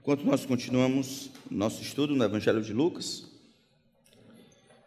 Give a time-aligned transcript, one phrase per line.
[0.00, 3.30] Enquanto nós continuamos nosso estudo no Evangelho de Lucas,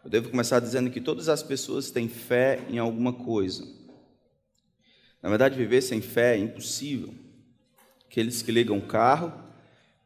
[0.02, 3.64] eu devo começar dizendo que todas as pessoas têm fé em alguma coisa.
[5.22, 7.14] Na verdade, viver sem fé é impossível.
[8.06, 9.32] Aqueles que ligam o carro,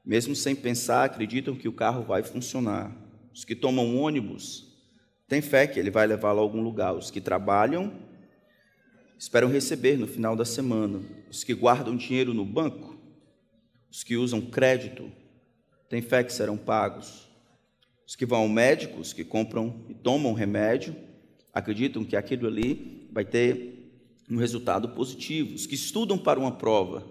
[0.04, 2.94] mesmo sem pensar, acreditam que o carro vai funcionar.
[3.32, 4.76] Os que tomam ônibus
[5.26, 6.94] têm fé que ele vai levá-lo a algum lugar.
[6.94, 7.98] Os que trabalham
[9.18, 11.00] esperam receber no final da semana.
[11.30, 12.97] Os que guardam dinheiro no banco
[13.90, 15.10] os que usam crédito
[15.88, 17.26] têm fé que serão pagos.
[18.06, 20.94] Os que vão ao médico, os que compram e tomam remédio,
[21.52, 23.90] acreditam que aquilo ali vai ter
[24.30, 25.54] um resultado positivo.
[25.54, 27.04] Os que estudam para uma prova,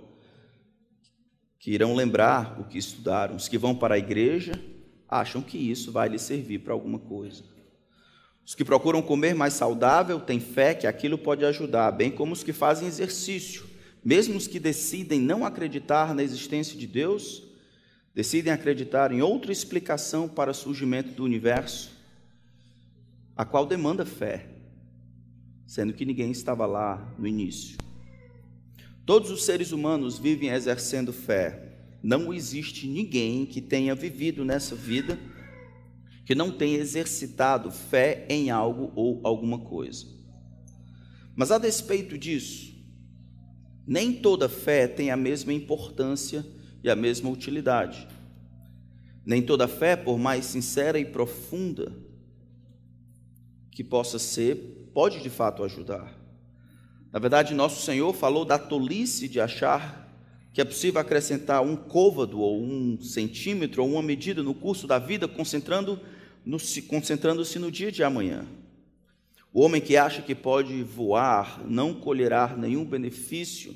[1.59, 3.35] que irão lembrar o que estudaram.
[3.35, 4.53] Os que vão para a igreja,
[5.09, 7.44] acham que isso vai lhes servir para alguma coisa.
[8.45, 12.44] Os que procuram comer mais saudável têm fé que aquilo pode ajudar, bem como os
[12.44, 13.66] que fazem exercício
[14.07, 17.43] mesmo os que decidem não acreditar na existência de Deus,
[18.16, 21.91] decidem acreditar em outra explicação para o surgimento do universo,
[23.35, 24.47] a qual demanda fé,
[25.66, 27.75] sendo que ninguém estava lá no início.
[29.05, 31.78] Todos os seres humanos vivem exercendo fé.
[32.02, 35.19] Não existe ninguém que tenha vivido nessa vida
[36.23, 40.05] que não tenha exercitado fé em algo ou alguma coisa.
[41.35, 42.77] Mas a despeito disso,
[43.88, 46.45] nem toda fé tem a mesma importância
[46.83, 48.05] e a mesma utilidade.
[49.25, 51.94] Nem toda fé, por mais sincera e profunda
[53.71, 56.17] que possa ser, pode de fato ajudar.
[57.13, 60.05] Na verdade, nosso Senhor falou da tolice de achar
[60.53, 64.99] que é possível acrescentar um côvado ou um centímetro ou uma medida no curso da
[64.99, 65.99] vida, concentrando
[66.88, 68.45] concentrando-se no dia de amanhã.
[69.58, 73.75] O homem que acha que pode voar não colherá nenhum benefício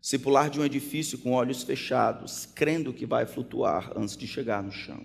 [0.00, 4.62] se pular de um edifício com olhos fechados, crendo que vai flutuar antes de chegar
[4.62, 5.04] no chão.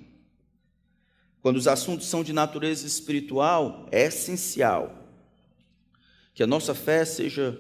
[1.42, 4.96] Quando os assuntos são de natureza espiritual, é essencial
[6.34, 7.60] que a nossa fé seja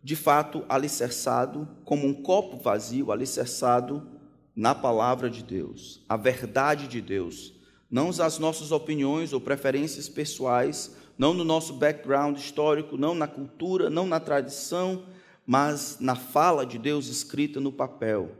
[0.00, 4.08] de fato alicerçado como um copo vazio alicerçado
[4.54, 7.54] na palavra de Deus, a verdade de Deus,
[7.90, 13.90] não as nossas opiniões ou preferências pessoais, não no nosso background histórico, não na cultura,
[13.90, 15.04] não na tradição,
[15.44, 18.30] mas na fala de Deus escrita no papel.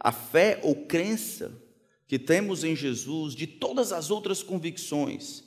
[0.00, 1.52] A fé ou crença
[2.08, 5.44] que temos em Jesus, de todas as outras convicções,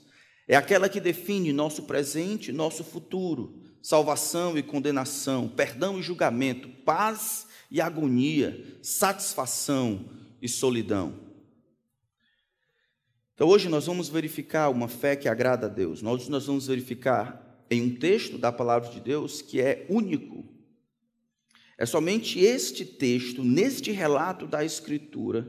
[0.47, 7.47] é aquela que define nosso presente nosso futuro, salvação e condenação, perdão e julgamento, paz
[7.69, 10.05] e agonia, satisfação
[10.41, 11.26] e solidão.
[13.37, 16.01] Então hoje nós vamos verificar uma fé que agrada a Deus.
[16.01, 20.43] Nós, nós vamos verificar em um texto da palavra de Deus que é único.
[21.77, 25.47] É somente este texto, neste relato da Escritura,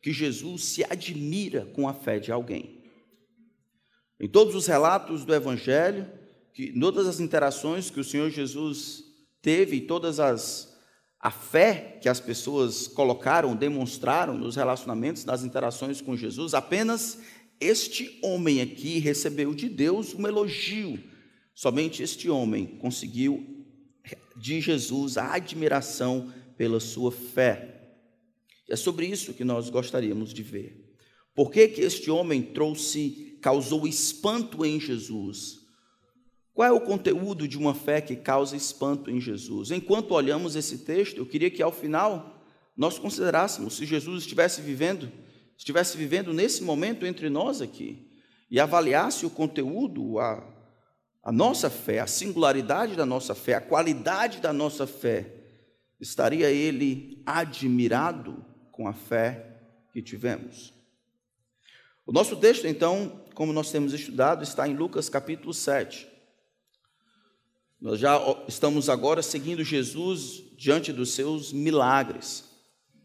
[0.00, 2.84] que Jesus se admira com a fé de alguém.
[4.20, 6.08] Em todos os relatos do Evangelho,
[6.54, 9.02] que, em todas as interações que o Senhor Jesus
[9.42, 10.75] teve, todas as
[11.20, 17.18] a fé que as pessoas colocaram, demonstraram nos relacionamentos, nas interações com Jesus, apenas
[17.60, 21.02] este homem aqui recebeu de Deus um elogio.
[21.54, 23.64] Somente este homem conseguiu
[24.36, 27.94] de Jesus a admiração pela sua fé.
[28.68, 30.84] É sobre isso que nós gostaríamos de ver.
[31.34, 35.65] Por que, que este homem trouxe, causou espanto em Jesus?
[36.56, 39.70] Qual é o conteúdo de uma fé que causa espanto em Jesus?
[39.70, 42.42] Enquanto olhamos esse texto, eu queria que ao final
[42.74, 45.12] nós considerássemos se Jesus estivesse vivendo,
[45.54, 48.10] estivesse vivendo nesse momento entre nós aqui,
[48.50, 50.42] e avaliasse o conteúdo, a,
[51.22, 55.34] a nossa fé, a singularidade da nossa fé, a qualidade da nossa fé,
[56.00, 59.58] estaria ele admirado com a fé
[59.92, 60.72] que tivemos?
[62.06, 66.15] O nosso texto, então, como nós temos estudado, está em Lucas capítulo 7.
[67.86, 72.42] Nós já estamos agora seguindo Jesus diante dos seus milagres.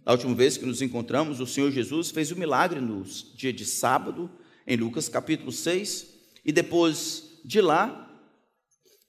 [0.04, 3.04] Na última vez que nos encontramos, o Senhor Jesus fez o milagre no
[3.36, 4.28] dia de sábado,
[4.66, 6.08] em Lucas capítulo 6,
[6.44, 8.12] e depois de lá,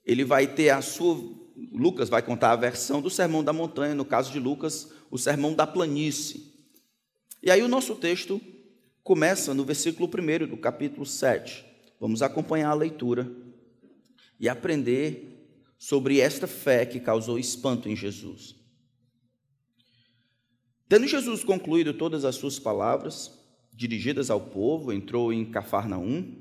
[0.05, 1.19] ele vai ter a sua.
[1.73, 5.55] Lucas vai contar a versão do Sermão da Montanha, no caso de Lucas, o Sermão
[5.55, 6.53] da Planície.
[7.43, 8.39] E aí o nosso texto
[9.03, 11.65] começa no versículo 1 do capítulo 7.
[11.99, 13.33] Vamos acompanhar a leitura
[14.39, 15.32] e aprender
[15.83, 18.55] sobre esta fé que causou espanto em Jesus.
[20.89, 23.33] Tendo Jesus concluído todas as suas palavras,
[23.75, 26.37] dirigidas ao povo, entrou em Cafarnaum,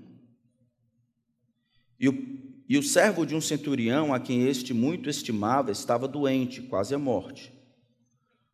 [2.00, 2.14] e o,
[2.70, 7.00] e o servo de um centurião, a quem este muito estimava, estava doente, quase à
[7.00, 7.52] morte.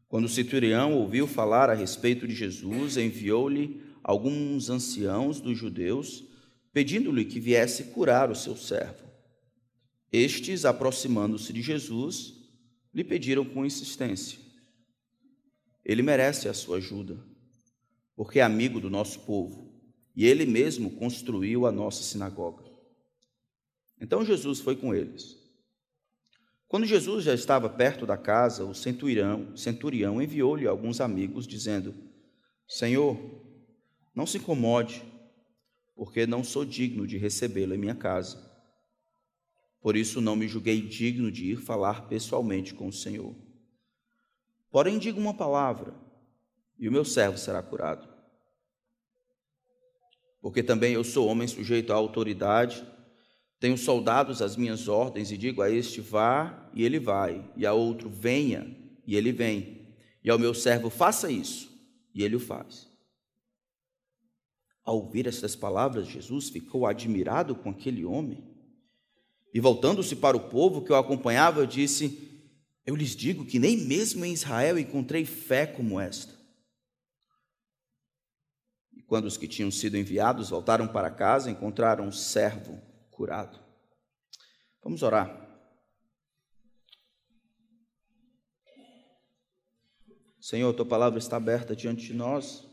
[0.08, 6.24] Quando o centurião ouviu falar a respeito de Jesus, enviou-lhe alguns anciãos dos judeus,
[6.72, 9.07] pedindo-lhe que viesse curar o seu servo.
[10.12, 12.34] Estes, aproximando-se de Jesus,
[12.94, 14.40] lhe pediram com insistência:
[15.84, 17.18] Ele merece a sua ajuda,
[18.16, 19.72] porque é amigo do nosso povo,
[20.16, 22.64] e ele mesmo construiu a nossa sinagoga.
[24.00, 25.38] Então Jesus foi com eles.
[26.68, 31.94] Quando Jesus já estava perto da casa, o centurião, centurião enviou-lhe alguns amigos, dizendo:
[32.68, 33.18] Senhor,
[34.14, 35.02] não se incomode,
[35.96, 38.47] porque não sou digno de recebê-lo em minha casa.
[39.82, 43.36] Por isso não me julguei digno de ir falar pessoalmente com o Senhor.
[44.70, 45.94] Porém, diga uma palavra,
[46.78, 48.08] e o meu servo será curado.
[50.42, 52.86] Porque também eu sou homem sujeito à autoridade
[53.60, 57.74] tenho soldados às minhas ordens e digo a este vá e ele vai, e a
[57.74, 58.76] outro venha
[59.06, 61.76] e ele vem, e ao meu servo faça isso
[62.14, 62.88] e ele o faz.
[64.84, 68.47] Ao ouvir estas palavras, Jesus ficou admirado com aquele homem
[69.54, 72.46] e, voltando-se para o povo que o acompanhava, disse:
[72.86, 76.36] Eu lhes digo que nem mesmo em Israel encontrei fé como esta.
[78.94, 83.60] E quando os que tinham sido enviados voltaram para casa, encontraram um servo curado.
[84.84, 85.46] Vamos orar.
[90.40, 92.66] Senhor, tua palavra está aberta diante de nós.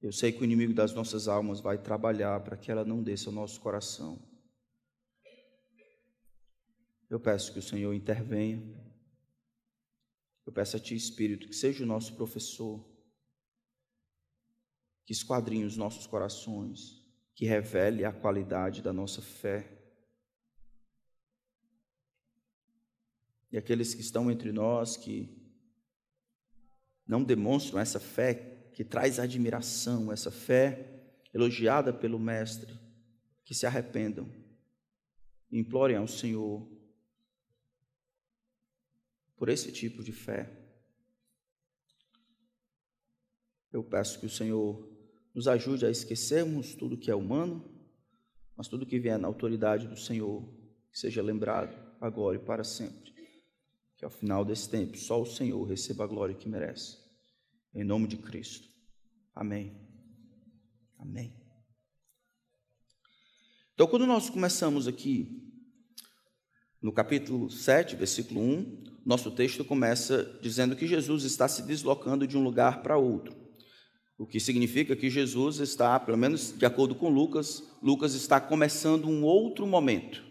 [0.00, 3.28] Eu sei que o inimigo das nossas almas vai trabalhar para que ela não desça
[3.28, 4.29] ao nosso coração.
[7.10, 8.62] Eu peço que o Senhor intervenha.
[10.46, 12.88] Eu peço a Ti, Espírito, que seja o nosso professor,
[15.04, 17.04] que esquadrinhe os nossos corações,
[17.34, 19.76] que revele a qualidade da nossa fé.
[23.50, 25.36] E aqueles que estão entre nós que
[27.04, 32.78] não demonstram essa fé que traz admiração, essa fé elogiada pelo Mestre,
[33.44, 34.30] que se arrependam
[35.50, 36.69] e implorem ao Senhor
[39.40, 40.52] por esse tipo de fé.
[43.72, 44.86] Eu peço que o Senhor
[45.34, 47.64] nos ajude a esquecermos tudo que é humano,
[48.54, 50.46] mas tudo que vier na autoridade do Senhor,
[50.92, 53.14] que seja lembrado agora e para sempre.
[53.96, 56.98] Que ao final desse tempo só o Senhor receba a glória que merece.
[57.74, 58.68] Em nome de Cristo.
[59.34, 59.74] Amém.
[60.98, 61.34] Amém.
[63.72, 65.50] Então, quando nós começamos aqui,
[66.82, 72.36] no capítulo 7, versículo 1, nosso texto começa dizendo que Jesus está se deslocando de
[72.36, 73.34] um lugar para outro.
[74.18, 79.08] O que significa que Jesus está, pelo menos de acordo com Lucas, Lucas está começando
[79.08, 80.22] um outro momento.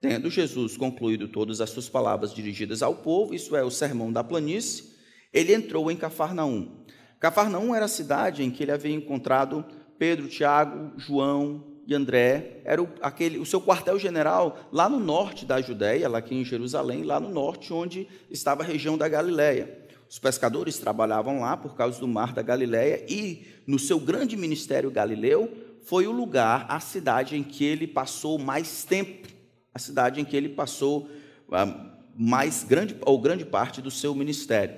[0.00, 4.24] Tendo Jesus concluído todas as suas palavras dirigidas ao povo, isso é, o sermão da
[4.24, 4.94] planície,
[5.32, 6.86] ele entrou em Cafarnaum.
[7.20, 9.64] Cafarnaum era a cidade em que ele havia encontrado
[9.98, 12.60] Pedro, Tiago, João e André.
[12.64, 17.04] Era o, aquele, o seu quartel-general lá no norte da Judéia, lá aqui em Jerusalém,
[17.04, 19.86] lá no norte, onde estava a região da Galiléia.
[20.08, 24.90] Os pescadores trabalhavam lá por causa do mar da Galileia e no seu grande ministério
[24.90, 25.52] galileu
[25.82, 29.28] foi o lugar, a cidade em que ele passou mais tempo,
[29.72, 31.08] a cidade em que ele passou
[31.52, 34.74] ah, mais grande ou grande parte do seu ministério.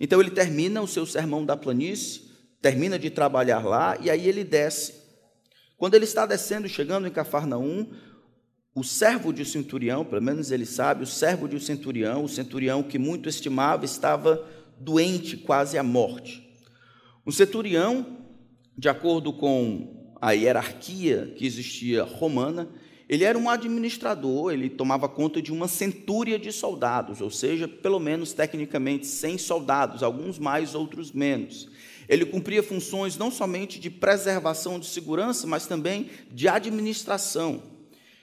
[0.00, 2.22] Então ele termina o seu sermão da planície,
[2.60, 4.94] termina de trabalhar lá e aí ele desce.
[5.78, 7.86] Quando ele está descendo, chegando em Cafarnaum,
[8.74, 12.82] o servo de centurião, pelo menos ele sabe, o servo de um centurião, o centurião
[12.82, 14.44] que muito estimava, estava
[14.80, 16.44] doente quase à morte.
[17.24, 18.18] Um centurião,
[18.76, 22.68] de acordo com a hierarquia que existia romana,
[23.08, 28.00] ele era um administrador, ele tomava conta de uma centúria de soldados, ou seja, pelo
[28.00, 31.68] menos tecnicamente 100 soldados, alguns mais, outros menos.
[32.08, 37.62] Ele cumpria funções não somente de preservação de segurança, mas também de administração.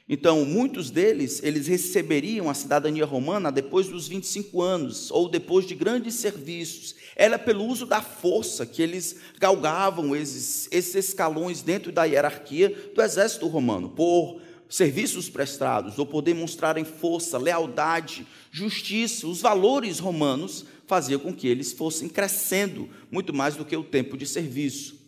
[0.07, 5.73] Então, muitos deles, eles receberiam a cidadania romana depois dos 25 anos, ou depois de
[5.73, 6.95] grandes serviços.
[7.15, 13.01] Era pelo uso da força que eles galgavam esses, esses escalões dentro da hierarquia do
[13.01, 14.39] exército romano, por
[14.69, 21.73] serviços prestados, ou por demonstrarem força, lealdade, justiça, os valores romanos faziam com que eles
[21.73, 24.99] fossem crescendo muito mais do que o tempo de serviço.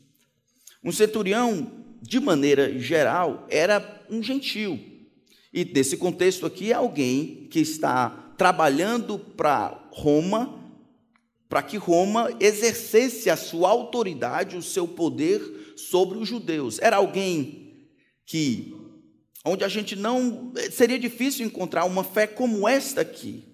[0.83, 4.79] Um centurião de maneira geral, era um gentil.
[5.53, 10.63] E nesse contexto aqui é alguém que está trabalhando para Roma,
[11.49, 16.77] para que Roma exercesse a sua autoridade, o seu poder sobre os judeus.
[16.79, 17.89] Era alguém
[18.25, 18.75] que
[19.45, 23.46] onde a gente não seria difícil encontrar uma fé como esta aqui.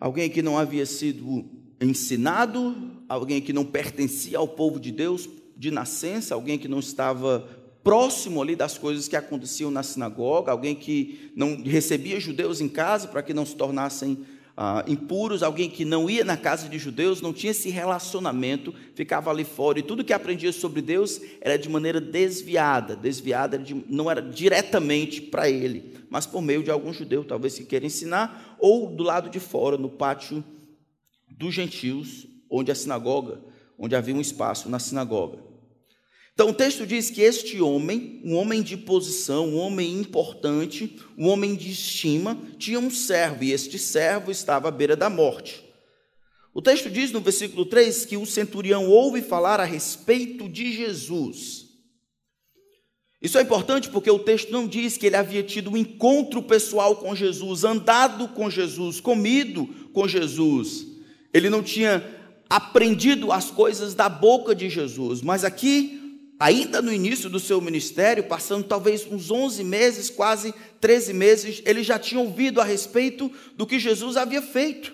[0.00, 1.44] Alguém que não havia sido
[1.80, 2.74] ensinado,
[3.08, 7.46] alguém que não pertencia ao povo de Deus de nascença, alguém que não estava
[7.84, 13.08] próximo ali das coisas que aconteciam na sinagoga, alguém que não recebia judeus em casa
[13.08, 14.24] para que não se tornassem
[14.62, 19.30] ah, impuros, alguém que não ia na casa de judeus, não tinha esse relacionamento, ficava
[19.30, 24.10] ali fora, e tudo que aprendia sobre Deus era de maneira desviada, desviada de, não
[24.10, 28.94] era diretamente para ele, mas por meio de algum judeu, talvez que queira ensinar, ou
[28.94, 30.44] do lado de fora, no pátio
[31.26, 33.40] dos gentios, onde a sinagoga,
[33.78, 35.38] onde havia um espaço na sinagoga.
[36.40, 41.28] Então o texto diz que este homem, um homem de posição, um homem importante, um
[41.28, 45.62] homem de estima, tinha um servo, e este servo estava à beira da morte.
[46.54, 51.66] O texto diz no versículo 3 que o centurião ouve falar a respeito de Jesus.
[53.20, 56.96] Isso é importante porque o texto não diz que ele havia tido um encontro pessoal
[56.96, 60.86] com Jesus, andado com Jesus, comido com Jesus.
[61.34, 62.02] Ele não tinha
[62.48, 65.99] aprendido as coisas da boca de Jesus, mas aqui
[66.40, 71.82] ainda no início do seu ministério, passando talvez uns 11 meses, quase 13 meses, ele
[71.82, 74.90] já tinha ouvido a respeito do que Jesus havia feito.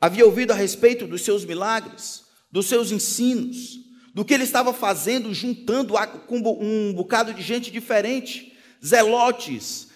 [0.00, 3.80] Havia ouvido a respeito dos seus milagres, dos seus ensinos,
[4.14, 5.94] do que ele estava fazendo, juntando
[6.28, 9.88] com um bocado de gente diferente, zelotes,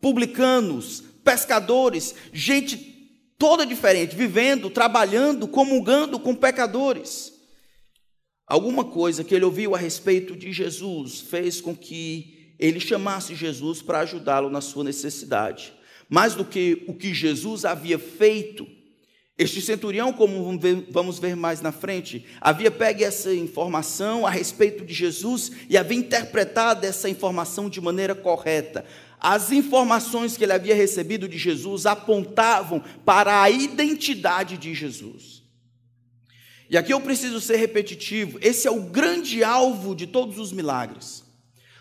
[0.00, 2.88] publicanos, pescadores, gente
[3.36, 7.39] toda diferente, vivendo, trabalhando, comungando com pecadores.
[8.50, 13.80] Alguma coisa que ele ouviu a respeito de Jesus fez com que ele chamasse Jesus
[13.80, 15.72] para ajudá-lo na sua necessidade.
[16.08, 18.66] Mais do que o que Jesus havia feito,
[19.38, 20.58] este centurião, como
[20.90, 25.98] vamos ver mais na frente, havia pego essa informação a respeito de Jesus e havia
[25.98, 28.84] interpretado essa informação de maneira correta.
[29.20, 35.39] As informações que ele havia recebido de Jesus apontavam para a identidade de Jesus.
[36.70, 41.24] E aqui eu preciso ser repetitivo, esse é o grande alvo de todos os milagres.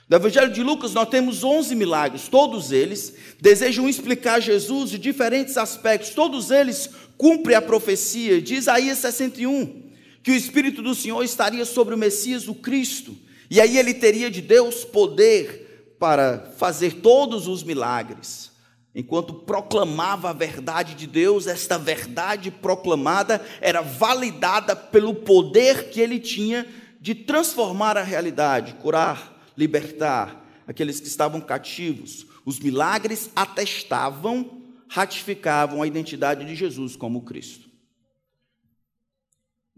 [0.09, 5.57] No Evangelho de Lucas nós temos 11 milagres, todos eles desejam explicar Jesus de diferentes
[5.57, 9.91] aspectos, todos eles cumprem a profecia de Isaías 61,
[10.23, 13.15] que o Espírito do Senhor estaria sobre o Messias, o Cristo,
[13.47, 18.48] e aí ele teria de Deus poder para fazer todos os milagres.
[18.93, 26.19] Enquanto proclamava a verdade de Deus, esta verdade proclamada era validada pelo poder que ele
[26.19, 26.67] tinha
[26.99, 32.25] de transformar a realidade, curar, libertar aqueles que estavam cativos.
[32.43, 37.69] Os milagres atestavam, ratificavam a identidade de Jesus como Cristo.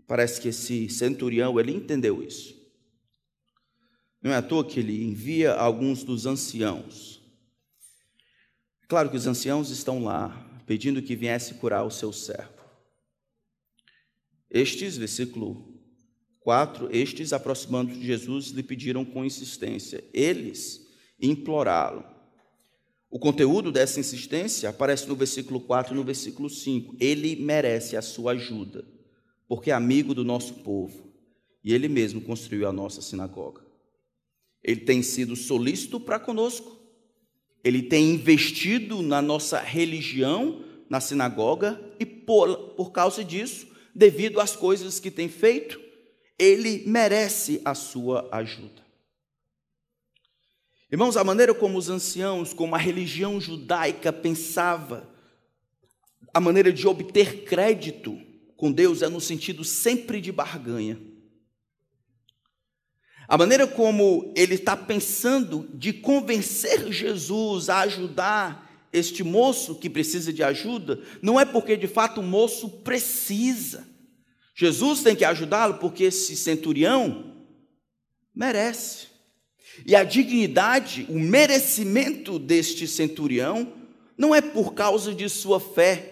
[0.08, 2.56] Parece que esse centurião ele entendeu isso.
[4.22, 7.11] Não é à toa que ele envia alguns dos anciãos
[8.92, 12.62] Claro que os anciãos estão lá pedindo que viesse curar o seu servo.
[14.50, 15.80] Estes, versículo
[16.42, 20.86] 4, estes aproximando de Jesus lhe pediram com insistência, eles
[21.22, 22.04] implorá-lo.
[23.10, 26.98] O conteúdo dessa insistência aparece no versículo 4 e no versículo 5.
[27.00, 28.86] Ele merece a sua ajuda,
[29.48, 31.14] porque é amigo do nosso povo
[31.64, 33.66] e ele mesmo construiu a nossa sinagoga.
[34.62, 36.81] Ele tem sido solícito para conosco
[37.64, 44.56] ele tem investido na nossa religião, na sinagoga, e por, por causa disso, devido às
[44.56, 45.80] coisas que tem feito,
[46.38, 48.82] ele merece a sua ajuda.
[50.92, 55.10] Irmãos, a maneira como os anciãos, como a religião judaica pensava,
[56.34, 58.20] a maneira de obter crédito
[58.58, 61.00] com Deus é no sentido sempre de barganha.
[63.32, 70.34] A maneira como ele está pensando de convencer Jesus a ajudar este moço que precisa
[70.34, 73.88] de ajuda, não é porque de fato o moço precisa.
[74.54, 77.34] Jesus tem que ajudá-lo porque esse centurião
[78.36, 79.08] merece.
[79.86, 83.72] E a dignidade, o merecimento deste centurião,
[84.18, 86.11] não é por causa de sua fé,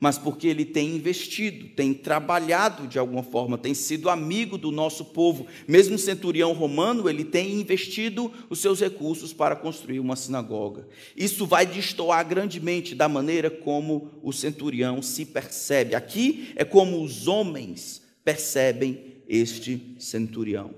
[0.00, 5.06] mas porque ele tem investido, tem trabalhado de alguma forma, tem sido amigo do nosso
[5.06, 5.46] povo.
[5.66, 10.86] Mesmo centurião romano, ele tem investido os seus recursos para construir uma sinagoga.
[11.16, 15.96] Isso vai destoar grandemente da maneira como o centurião se percebe.
[15.96, 20.74] Aqui é como os homens percebem este centurião.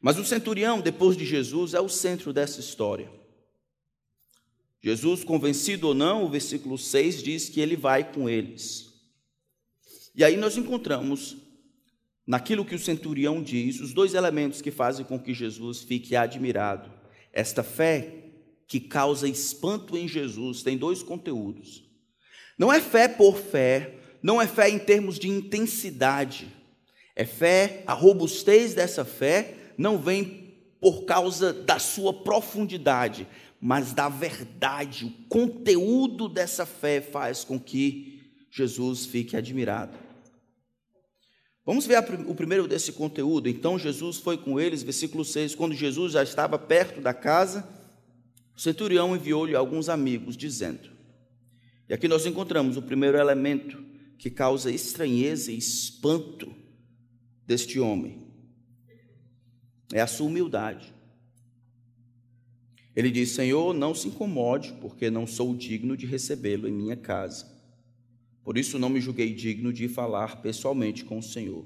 [0.00, 3.17] Mas o centurião, depois de Jesus, é o centro dessa história.
[4.82, 8.92] Jesus, convencido ou não, o versículo 6 diz que ele vai com eles.
[10.14, 11.36] E aí nós encontramos,
[12.26, 16.92] naquilo que o centurião diz, os dois elementos que fazem com que Jesus fique admirado.
[17.32, 18.14] Esta fé
[18.66, 21.84] que causa espanto em Jesus tem dois conteúdos.
[22.58, 26.48] Não é fé por fé, não é fé em termos de intensidade.
[27.16, 33.26] É fé, a robustez dessa fé não vem por causa da sua profundidade,
[33.60, 35.06] mas da verdade.
[35.06, 39.98] O conteúdo dessa fé faz com que Jesus fique admirado.
[41.64, 43.48] Vamos ver o primeiro desse conteúdo.
[43.48, 45.54] Então Jesus foi com eles, versículo 6.
[45.54, 47.68] Quando Jesus já estava perto da casa,
[48.56, 50.90] o centurião enviou-lhe alguns amigos, dizendo:
[51.88, 53.84] E aqui nós encontramos o primeiro elemento
[54.18, 56.54] que causa estranheza e espanto
[57.46, 58.26] deste homem:
[59.92, 60.94] é a sua humildade.
[62.98, 67.46] Ele diz: Senhor, não se incomode, porque não sou digno de recebê-lo em minha casa.
[68.42, 71.64] Por isso não me julguei digno de falar pessoalmente com o Senhor.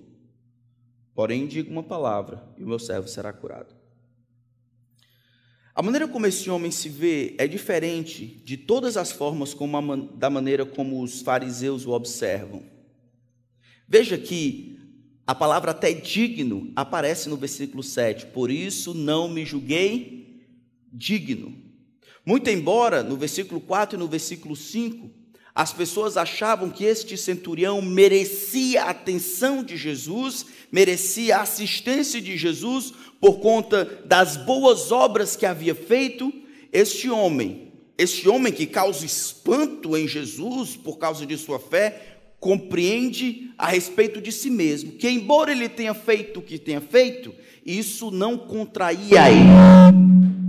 [1.14, 3.74] Porém, digo uma palavra e o meu servo será curado.
[5.74, 10.28] A maneira como esse homem se vê é diferente de todas as formas a, da
[10.28, 12.62] maneira como os fariseus o observam.
[13.88, 14.78] Veja que
[15.26, 18.26] a palavra até digno aparece no versículo 7.
[18.26, 20.21] Por isso não me julguei
[20.92, 21.56] digno.
[22.24, 25.10] Muito embora no versículo 4 e no versículo 5,
[25.54, 32.36] as pessoas achavam que este centurião merecia a atenção de Jesus, merecia a assistência de
[32.38, 36.32] Jesus por conta das boas obras que havia feito.
[36.72, 43.52] Este homem, este homem que causa espanto em Jesus por causa de sua fé, compreende
[43.58, 47.32] a respeito de si mesmo, que embora ele tenha feito o que tenha feito,
[47.64, 50.41] isso não contraía ele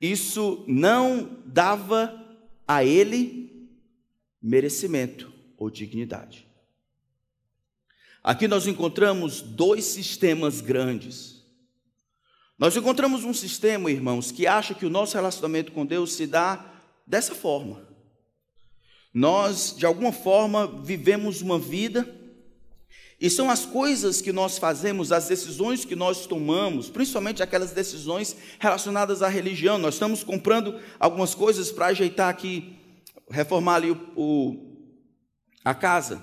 [0.00, 2.24] isso não dava
[2.66, 3.68] a ele
[4.40, 6.46] merecimento ou dignidade.
[8.22, 11.42] Aqui nós encontramos dois sistemas grandes.
[12.58, 16.64] Nós encontramos um sistema, irmãos, que acha que o nosso relacionamento com Deus se dá
[17.06, 17.88] dessa forma.
[19.12, 22.19] Nós, de alguma forma, vivemos uma vida
[23.20, 28.34] e são as coisas que nós fazemos, as decisões que nós tomamos, principalmente aquelas decisões
[28.58, 29.76] relacionadas à religião.
[29.76, 32.78] Nós estamos comprando algumas coisas para ajeitar aqui,
[33.28, 34.76] reformar ali o, o,
[35.62, 36.22] a casa.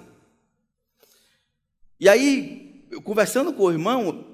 [1.99, 4.25] E aí, conversando com o irmão,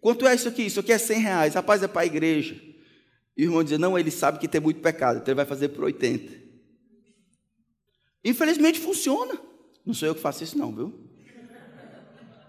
[0.00, 0.62] quanto é isso aqui?
[0.62, 1.54] Isso aqui é 100 reais.
[1.54, 2.54] Rapaz, é para a igreja.
[3.36, 5.70] E o irmão dizia, não, ele sabe que tem muito pecado, então ele vai fazer
[5.70, 6.40] por 80.
[8.24, 9.36] Infelizmente funciona.
[9.84, 11.09] Não sou eu que faço isso não, viu?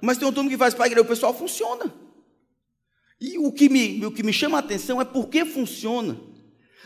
[0.02, 1.94] Mas tem um turno que faz para a igreja, o pessoal funciona.
[3.20, 6.18] E o que, me, o que me chama a atenção é por que funciona.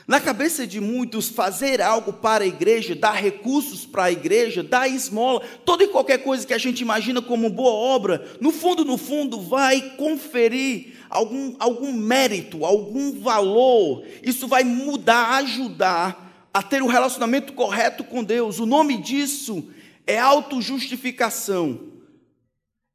[0.07, 4.87] Na cabeça de muitos, fazer algo para a igreja, dar recursos para a igreja, dar
[4.87, 8.97] esmola, toda e qualquer coisa que a gente imagina como boa obra, no fundo, no
[8.97, 14.03] fundo, vai conferir algum, algum mérito, algum valor.
[14.21, 18.59] Isso vai mudar, ajudar a ter o relacionamento correto com Deus.
[18.59, 19.67] O nome disso
[20.05, 21.94] é autojustificação.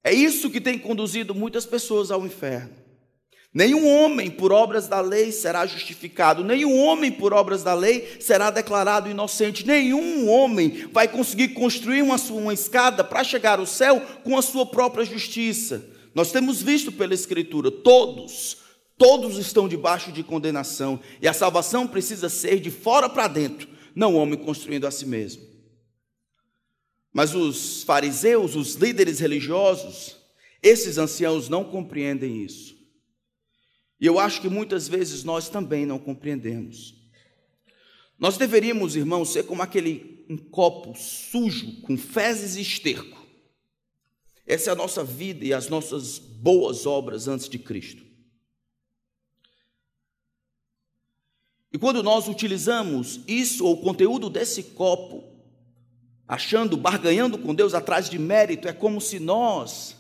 [0.03, 2.81] É isso que tem conduzido muitas pessoas ao inferno.
[3.53, 8.49] Nenhum homem por obras da lei será justificado, nenhum homem por obras da lei será
[8.49, 14.39] declarado inocente, nenhum homem vai conseguir construir uma, uma escada para chegar ao céu com
[14.39, 15.85] a sua própria justiça.
[16.15, 18.59] Nós temos visto pela Escritura, todos,
[18.97, 24.15] todos estão debaixo de condenação, e a salvação precisa ser de fora para dentro, não
[24.15, 25.50] o homem construindo a si mesmo.
[27.13, 30.17] Mas os fariseus, os líderes religiosos,
[30.63, 32.77] esses anciãos não compreendem isso.
[34.01, 36.95] E eu acho que muitas vezes nós também não compreendemos.
[38.19, 43.19] Nós deveríamos, irmãos, ser como aquele um copo sujo com fezes e esterco.
[44.47, 48.05] Essa é a nossa vida e as nossas boas obras antes de Cristo.
[51.73, 55.40] E quando nós utilizamos isso ou o conteúdo desse copo
[56.31, 59.97] achando, barganhando com Deus atrás de mérito, é como se nós,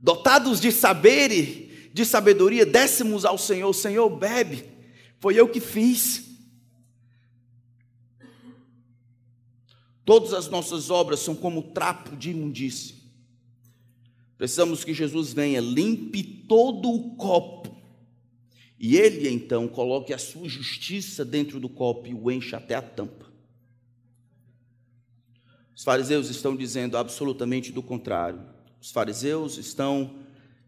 [0.00, 4.64] dotados de saber de sabedoria, dessemos ao Senhor: Senhor, bebe,
[5.18, 6.28] foi eu que fiz.
[10.04, 12.94] Todas as nossas obras são como trapo de imundícia.
[14.38, 17.76] Precisamos que Jesus venha, limpe todo o copo,
[18.78, 22.80] e Ele então coloque a sua justiça dentro do copo e o enche até a
[22.80, 23.27] tampa.
[25.78, 28.44] Os fariseus estão dizendo absolutamente do contrário.
[28.80, 30.18] Os fariseus estão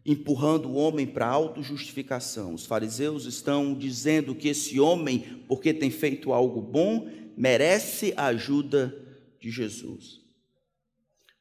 [0.05, 2.53] empurrando o homem para a autojustificação.
[2.53, 8.97] Os fariseus estão dizendo que esse homem, porque tem feito algo bom, merece a ajuda
[9.37, 10.21] de Jesus.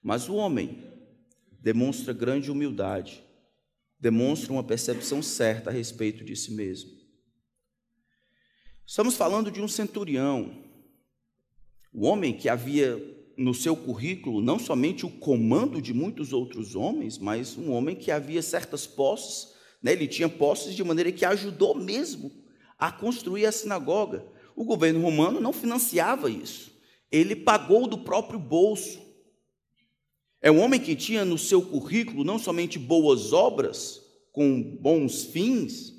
[0.03, 0.83] Mas o homem
[1.61, 3.23] demonstra grande humildade,
[4.01, 6.91] demonstra uma percepção certa a respeito de si mesmo.
[8.85, 10.61] Estamos falando de um centurião
[11.93, 17.17] O homem que havia no seu currículo não somente o comando de muitos outros homens,
[17.17, 19.93] mas um homem que havia certas posses, né?
[19.93, 22.31] ele tinha posses de maneira que ajudou mesmo
[22.79, 24.27] a construir a sinagoga.
[24.55, 26.71] O governo romano não financiava isso,
[27.11, 29.01] ele pagou do próprio bolso.
[30.43, 35.95] É um homem que tinha no seu currículo não somente boas obras, com bons fins,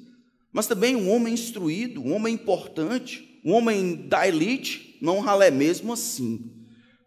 [0.53, 5.91] mas também um homem instruído, um homem importante, um homem da elite, não ralé mesmo
[5.91, 6.60] assim.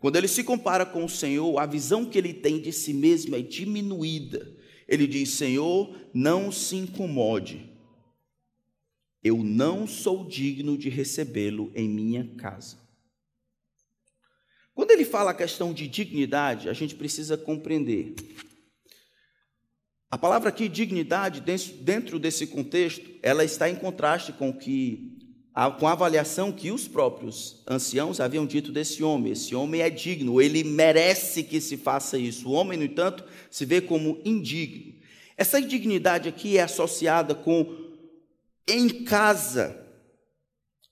[0.05, 3.35] Quando ele se compara com o Senhor, a visão que ele tem de si mesmo
[3.37, 4.55] é diminuída.
[4.87, 7.75] Ele diz: Senhor, não se incomode,
[9.23, 12.77] eu não sou digno de recebê-lo em minha casa.
[14.75, 18.14] Quando ele fala a questão de dignidade, a gente precisa compreender.
[20.11, 21.40] A palavra aqui, dignidade,
[21.81, 25.23] dentro desse contexto, ela está em contraste com que
[25.79, 29.33] com a avaliação que os próprios anciãos haviam dito desse homem.
[29.33, 32.49] Esse homem é digno, ele merece que se faça isso.
[32.49, 34.95] O homem, no entanto, se vê como indigno.
[35.37, 37.85] Essa indignidade aqui é associada com
[38.67, 39.79] em casa,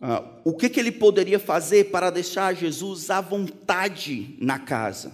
[0.01, 5.13] ah, o que, que ele poderia fazer para deixar Jesus à vontade na casa?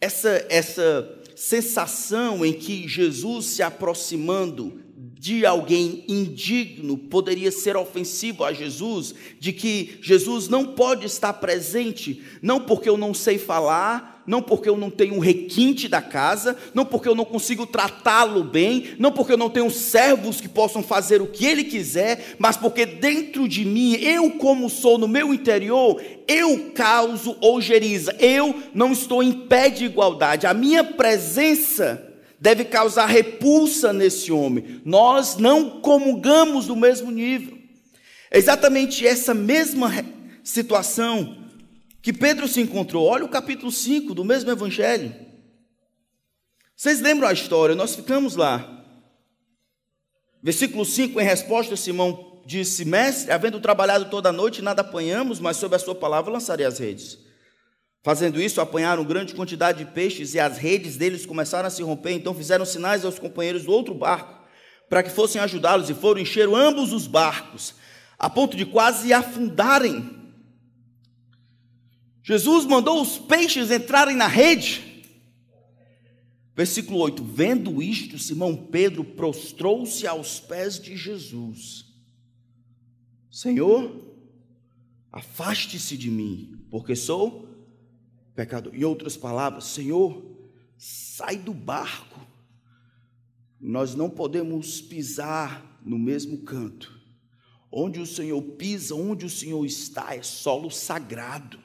[0.00, 4.80] Essa, essa sensação em que Jesus se aproximando
[5.18, 12.22] de alguém indigno poderia ser ofensivo a Jesus, de que Jesus não pode estar presente,
[12.42, 16.54] não porque eu não sei falar, não porque eu não tenho um requinte da casa,
[16.74, 20.82] não porque eu não consigo tratá-lo bem, não porque eu não tenho servos que possam
[20.82, 25.32] fazer o que ele quiser, mas porque dentro de mim, eu como sou no meu
[25.32, 32.09] interior, eu causo ojeriza, eu não estou em pé de igualdade, a minha presença
[32.40, 34.80] deve causar repulsa nesse homem.
[34.84, 37.58] Nós não comungamos do mesmo nível.
[38.30, 39.90] É exatamente essa mesma
[40.42, 41.46] situação
[42.00, 43.06] que Pedro se encontrou.
[43.06, 45.14] Olha o capítulo 5 do mesmo evangelho.
[46.74, 47.74] Vocês lembram a história?
[47.74, 48.78] Nós ficamos lá.
[50.42, 55.58] Versículo 5, em resposta, Simão disse: Mestre, havendo trabalhado toda a noite, nada apanhamos, mas
[55.58, 57.18] sob a sua palavra lançarei as redes.
[58.02, 62.12] Fazendo isso, apanharam grande quantidade de peixes e as redes deles começaram a se romper.
[62.12, 64.40] Então fizeram sinais aos companheiros do outro barco
[64.88, 67.74] para que fossem ajudá-los e foram encher ambos os barcos,
[68.18, 70.18] a ponto de quase afundarem.
[72.22, 75.04] Jesus mandou os peixes entrarem na rede.
[76.56, 81.84] Versículo 8: Vendo isto, Simão Pedro prostrou-se aos pés de Jesus.
[83.30, 84.12] Senhor,
[85.12, 87.49] afaste-se de mim, porque sou
[88.40, 88.74] pecador.
[88.74, 90.24] Em outras palavras, Senhor,
[90.78, 92.26] sai do barco.
[93.60, 96.98] Nós não podemos pisar no mesmo canto.
[97.70, 101.60] Onde o Senhor pisa, onde o Senhor está, é solo sagrado.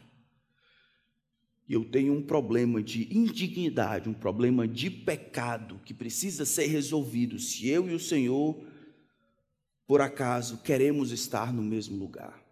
[1.68, 7.40] E eu tenho um problema de indignidade, um problema de pecado que precisa ser resolvido
[7.40, 8.62] se eu e o Senhor,
[9.88, 12.44] por acaso, queremos estar no mesmo lugar.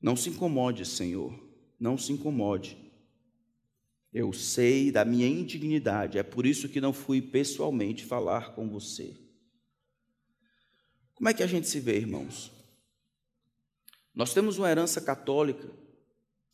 [0.00, 1.47] Não se incomode, Senhor
[1.78, 2.76] não se incomode.
[4.12, 9.14] Eu sei da minha indignidade, é por isso que não fui pessoalmente falar com você.
[11.14, 12.50] Como é que a gente se vê, irmãos?
[14.14, 15.68] Nós temos uma herança católica,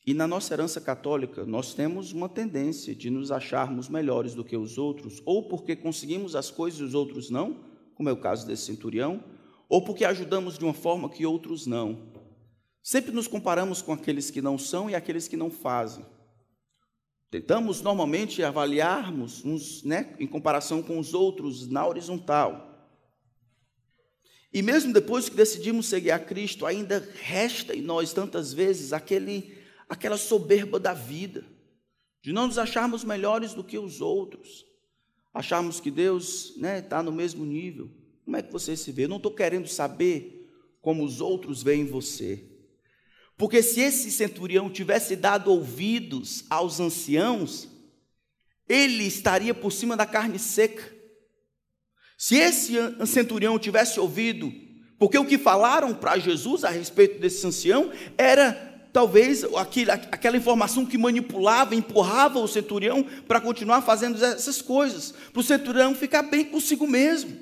[0.07, 4.57] e na nossa herança católica nós temos uma tendência de nos acharmos melhores do que
[4.57, 8.47] os outros, ou porque conseguimos as coisas e os outros não, como é o caso
[8.47, 9.23] desse centurião,
[9.69, 12.14] ou porque ajudamos de uma forma que outros não.
[12.85, 16.05] Sempre nos comparamos com aqueles que não são e aqueles que não fazem.
[17.31, 22.93] Tentamos normalmente avaliarmos uns, né, em comparação com os outros na horizontal.
[24.53, 29.57] E mesmo depois que decidimos seguir a Cristo, ainda resta em nós tantas vezes aquele,
[29.89, 31.43] aquela soberba da vida,
[32.23, 34.63] de não nos acharmos melhores do que os outros,
[35.33, 37.91] acharmos que Deus está né, tá no mesmo nível.
[38.27, 39.05] Como é que você se vê?
[39.05, 40.51] Eu não estou querendo saber
[40.83, 42.54] como os outros veem você.
[43.37, 47.69] Porque se esse centurião tivesse dado ouvidos aos anciãos,
[48.69, 50.93] ele estaria por cima da carne seca.
[52.17, 52.75] Se esse
[53.07, 54.53] centurião tivesse ouvido,
[54.99, 59.45] porque o que falaram para Jesus a respeito desse ancião era talvez
[60.13, 65.95] aquela informação que manipulava, empurrava o centurião para continuar fazendo essas coisas, para o centurião
[65.97, 67.37] ficar bem consigo mesmo.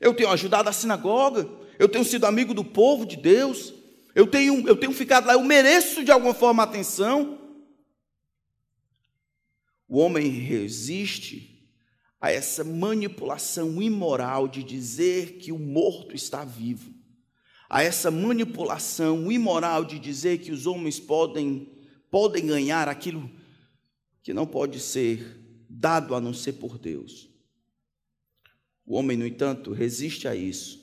[0.00, 1.48] Eu tenho ajudado a sinagoga,
[1.78, 3.72] eu tenho sido amigo do povo de Deus,
[4.18, 7.38] eu tenho, eu tenho ficado lá, eu mereço de alguma forma atenção.
[9.86, 11.70] O homem resiste
[12.20, 16.92] a essa manipulação imoral de dizer que o morto está vivo,
[17.70, 21.70] a essa manipulação imoral de dizer que os homens podem,
[22.10, 23.30] podem ganhar aquilo
[24.20, 27.30] que não pode ser dado a não ser por Deus.
[28.84, 30.77] O homem, no entanto, resiste a isso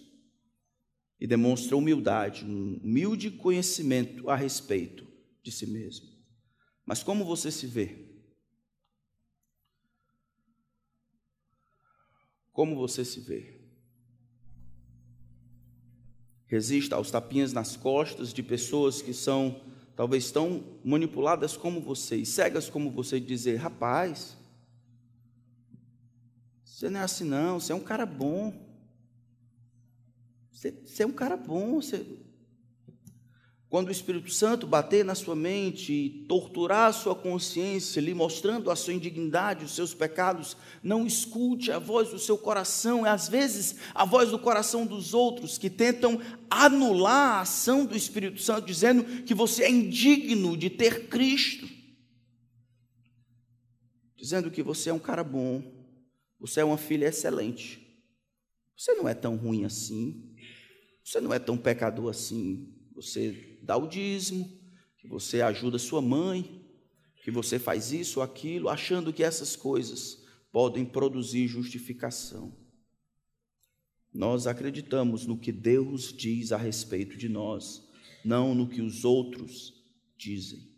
[1.19, 5.07] e demonstra humildade, um humilde conhecimento a respeito
[5.41, 6.07] de si mesmo.
[6.85, 8.05] Mas como você se vê?
[12.51, 13.61] Como você se vê?
[16.47, 19.61] Resista aos tapinhas nas costas de pessoas que são
[19.95, 24.37] talvez tão manipuladas como você e cegas como você, dizer: rapaz,
[26.63, 28.64] você não é assim, não, você é um cara bom.
[30.55, 31.75] Você, você é um cara bom.
[31.75, 32.05] Você...
[33.67, 38.71] Quando o Espírito Santo bater na sua mente e torturar a sua consciência, lhe mostrando
[38.71, 43.27] a sua indignidade, os seus pecados, não escute a voz do seu coração, é às
[43.27, 48.65] vezes a voz do coração dos outros que tentam anular a ação do Espírito Santo,
[48.65, 51.67] dizendo que você é indigno de ter Cristo,
[54.15, 55.61] dizendo que você é um cara bom,
[56.39, 57.85] você é uma filha excelente,
[58.77, 60.34] você não é tão ruim assim,
[61.05, 64.59] você não é tão pecador assim, você dá o dízimo,
[64.97, 66.65] que você ajuda sua mãe,
[67.23, 72.57] que você faz isso aquilo, achando que essas coisas podem produzir justificação.
[74.11, 77.87] Nós acreditamos no que Deus diz a respeito de nós,
[78.23, 79.75] não no que os outros
[80.17, 80.73] dizem.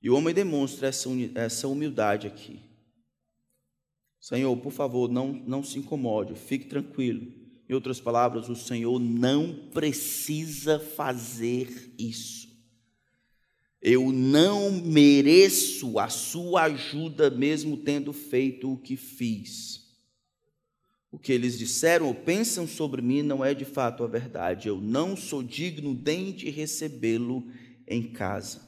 [0.00, 0.88] E o homem demonstra
[1.34, 2.62] essa humildade aqui.
[4.20, 7.37] Senhor, por favor, não, não se incomode, fique tranquilo.
[7.68, 12.48] Em outras palavras, o Senhor não precisa fazer isso.
[13.80, 19.86] Eu não mereço a sua ajuda, mesmo tendo feito o que fiz.
[21.12, 24.68] O que eles disseram ou pensam sobre mim não é de fato a verdade.
[24.68, 27.46] Eu não sou digno nem de recebê-lo
[27.86, 28.66] em casa.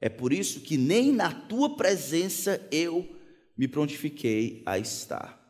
[0.00, 3.14] É por isso que nem na tua presença eu
[3.56, 5.45] me prontifiquei a estar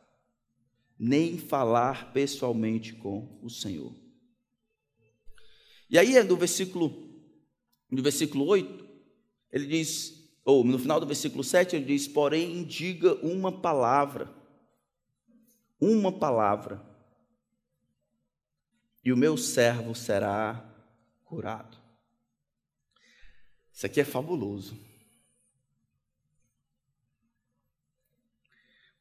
[0.98, 3.94] nem falar pessoalmente com o Senhor.
[5.88, 6.90] E aí, no versículo,
[7.90, 8.86] no versículo 8,
[9.52, 14.32] ele diz, ou no final do versículo 7, ele diz: Porém, diga uma palavra,
[15.80, 16.84] uma palavra,
[19.04, 20.74] e o meu servo será
[21.24, 21.76] curado.
[23.72, 24.76] Isso aqui é fabuloso.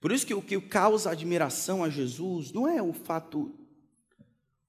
[0.05, 3.51] Por isso que o que causa admiração a Jesus não é o fato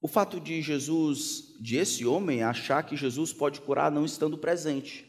[0.01, 5.05] o fato de Jesus, de esse homem achar que Jesus pode curar não estando presente.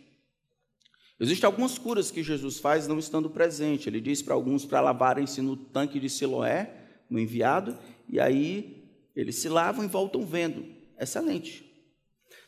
[1.19, 3.89] Existem algumas curas que Jesus faz não estando presente.
[3.89, 6.75] Ele diz para alguns para lavarem-se no tanque de Siloé,
[7.09, 8.85] no enviado, e aí
[9.17, 10.63] eles se lavam e voltam vendo.
[11.01, 11.68] Excelente.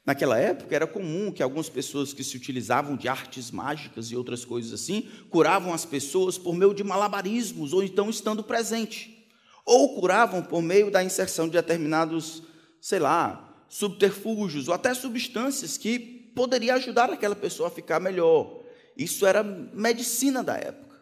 [0.04, 4.44] Naquela época era comum que algumas pessoas que se utilizavam de artes mágicas e outras
[4.44, 9.28] coisas assim curavam as pessoas por meio de malabarismos ou então estando presente.
[9.64, 12.42] Ou curavam por meio da inserção de determinados,
[12.80, 15.98] sei lá, subterfúgios ou até substâncias que
[16.34, 18.62] poderia ajudar aquela pessoa a ficar melhor.
[18.96, 20.98] Isso era medicina da época.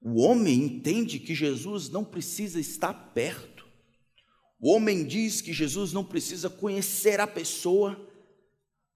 [0.00, 3.57] O homem entende que Jesus não precisa estar perto
[4.60, 7.98] o homem diz que Jesus não precisa conhecer a pessoa,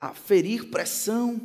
[0.01, 1.40] aferir pressão,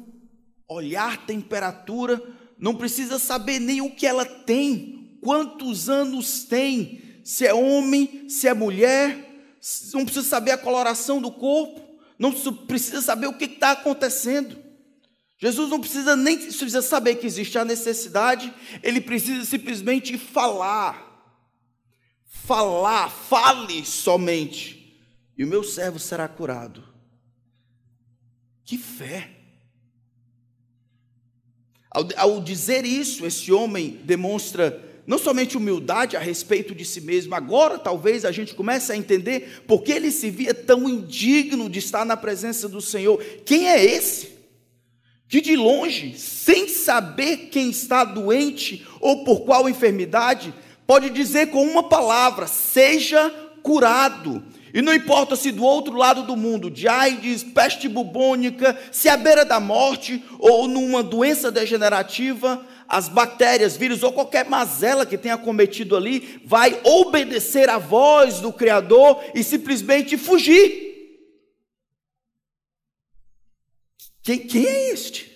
[0.67, 2.21] olhar temperatura,
[2.58, 8.47] não precisa saber nem o que ela tem, quantos anos tem, se é homem, se
[8.47, 9.25] é mulher,
[9.93, 11.80] não precisa saber a coloração do corpo,
[12.17, 14.58] não precisa saber o que está acontecendo.
[15.39, 18.51] Jesus não precisa nem precisa saber que existe a necessidade,
[18.82, 21.07] ele precisa simplesmente falar
[22.28, 25.00] falar, fale somente,
[25.38, 26.84] e o meu servo será curado.
[28.63, 29.32] Que fé!
[31.90, 37.34] Ao, ao, dizer isso, esse homem demonstra não somente humildade a respeito de si mesmo,
[37.34, 42.06] agora talvez a gente comece a entender porque ele se via tão indigno de estar
[42.06, 43.18] na presença do Senhor.
[43.46, 44.38] Quem é esse?
[45.30, 50.54] Que de longe, sem saber quem está doente ou por qual enfermidade,
[50.88, 53.30] pode dizer com uma palavra: seja
[53.62, 54.43] curado.
[54.73, 59.17] E não importa se do outro lado do mundo, de AIDS, peste bubônica, se à
[59.17, 65.38] beira da morte ou numa doença degenerativa, as bactérias, vírus ou qualquer mazela que tenha
[65.38, 70.86] cometido ali, vai obedecer à voz do Criador e simplesmente fugir.
[74.21, 75.32] Quem, quem é este?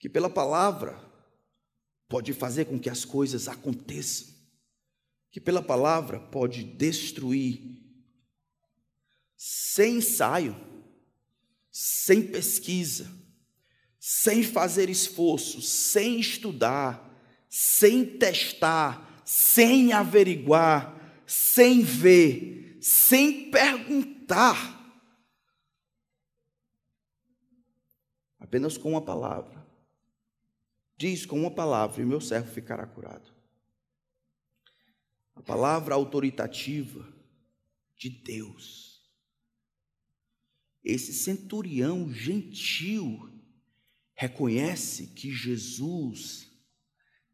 [0.00, 1.05] Que pela palavra
[2.08, 4.28] pode fazer com que as coisas aconteçam,
[5.30, 7.82] que pela palavra pode destruir
[9.36, 10.56] sem ensaio,
[11.70, 13.10] sem pesquisa,
[13.98, 17.06] sem fazer esforço, sem estudar,
[17.50, 24.74] sem testar, sem averiguar, sem ver, sem perguntar.
[28.38, 29.55] Apenas com uma palavra.
[30.96, 33.30] Diz com uma palavra, e meu servo ficará curado.
[35.34, 37.06] A palavra autoritativa
[37.96, 39.02] de Deus.
[40.82, 43.30] Esse centurião gentil
[44.14, 46.50] reconhece que Jesus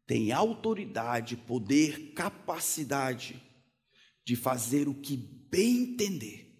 [0.05, 3.41] tem autoridade, poder, capacidade
[4.25, 6.53] de fazer o que bem entender,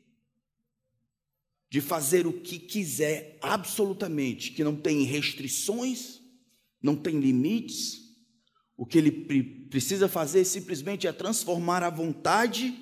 [1.70, 6.23] de fazer o que quiser absolutamente, que não tem restrições,
[6.84, 8.04] não tem limites.
[8.76, 9.12] O que ele
[9.70, 12.78] precisa fazer simplesmente é transformar a vontade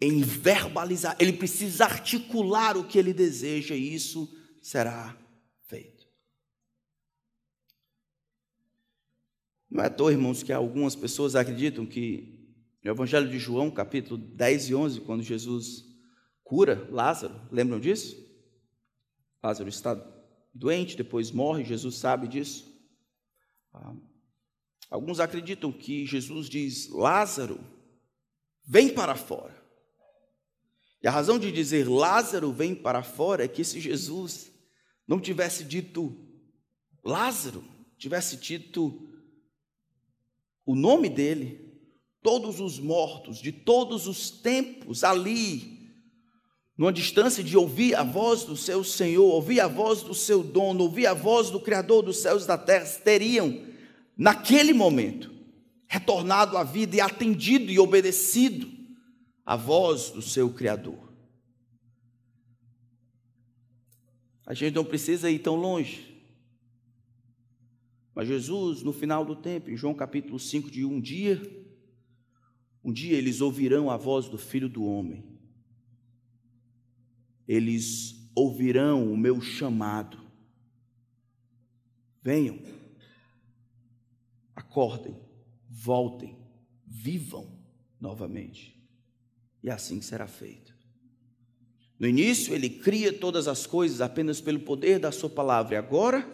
[0.00, 1.16] em verbalizar.
[1.18, 5.18] Ele precisa articular o que ele deseja e isso será
[5.66, 6.06] feito.
[9.68, 12.36] Não é à toa, irmãos, que algumas pessoas acreditam que
[12.84, 15.84] no Evangelho de João, capítulo 10 e 11, quando Jesus
[16.44, 18.16] cura Lázaro, lembram disso?
[19.42, 19.94] Lázaro está
[20.54, 22.75] doente, depois morre, Jesus sabe disso.
[23.76, 23.94] Ah,
[24.90, 27.60] alguns acreditam que Jesus diz: Lázaro,
[28.64, 29.54] vem para fora.
[31.02, 34.50] E a razão de dizer Lázaro vem para fora é que se Jesus
[35.06, 36.26] não tivesse dito
[37.04, 37.62] Lázaro,
[37.98, 39.12] tivesse dito
[40.64, 41.66] o nome dele,
[42.22, 45.75] todos os mortos de todos os tempos ali,
[46.76, 50.82] numa distância de ouvir a voz do seu Senhor, ouvir a voz do seu dono,
[50.82, 53.64] ouvir a voz do Criador dos céus e da terra, teriam,
[54.16, 55.32] naquele momento,
[55.88, 58.70] retornado à vida e atendido e obedecido
[59.44, 61.06] à voz do seu Criador.
[64.44, 66.14] A gente não precisa ir tão longe.
[68.14, 71.40] Mas Jesus, no final do tempo, em João capítulo 5, de um dia,
[72.84, 75.35] um dia eles ouvirão a voz do Filho do Homem.
[77.46, 80.18] Eles ouvirão o meu chamado.
[82.22, 82.58] Venham,
[84.54, 85.16] acordem,
[85.68, 86.36] voltem,
[86.84, 87.58] vivam
[88.00, 88.76] novamente.
[89.62, 90.74] E assim será feito.
[91.98, 95.74] No início, ele cria todas as coisas apenas pelo poder da Sua palavra.
[95.74, 96.28] E agora,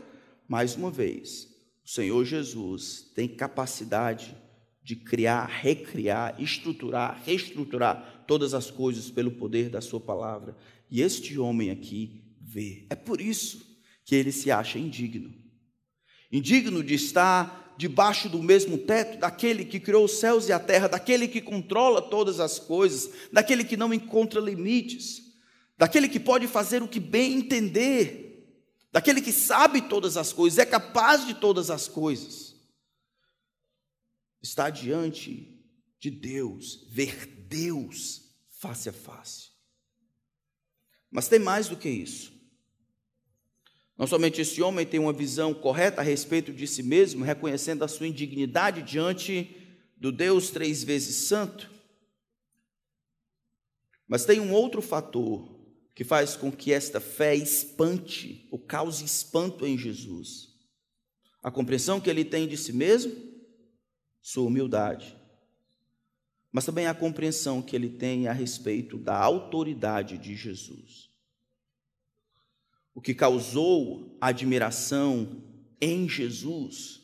[0.48, 1.48] mais uma vez,
[1.84, 4.36] o Senhor Jesus tem capacidade
[4.82, 10.56] de criar, recriar, estruturar, reestruturar todas as coisas pelo poder da Sua palavra.
[10.90, 12.86] E este homem aqui vê.
[12.90, 15.32] É por isso que ele se acha indigno.
[16.30, 20.88] Indigno de estar debaixo do mesmo teto daquele que criou os céus e a terra,
[20.88, 25.22] daquele que controla todas as coisas, daquele que não encontra limites,
[25.76, 28.46] daquele que pode fazer o que bem entender,
[28.92, 32.52] daquele que sabe todas as coisas, é capaz de todas as coisas
[34.42, 35.60] estar diante
[35.98, 39.50] de Deus, ver Deus face a face.
[41.10, 42.32] Mas tem mais do que isso.
[43.98, 47.88] Não somente esse homem tem uma visão correta a respeito de si mesmo, reconhecendo a
[47.88, 49.54] sua indignidade diante
[49.98, 51.70] do Deus três vezes santo,
[54.08, 55.48] mas tem um outro fator
[55.94, 60.48] que faz com que esta fé espante, ou cause espanto em Jesus.
[61.42, 63.14] A compreensão que ele tem de si mesmo
[64.20, 65.16] sua humildade,
[66.52, 71.08] mas também a compreensão que ele tem a respeito da autoridade de Jesus.
[72.94, 75.42] O que causou admiração
[75.80, 77.00] em Jesus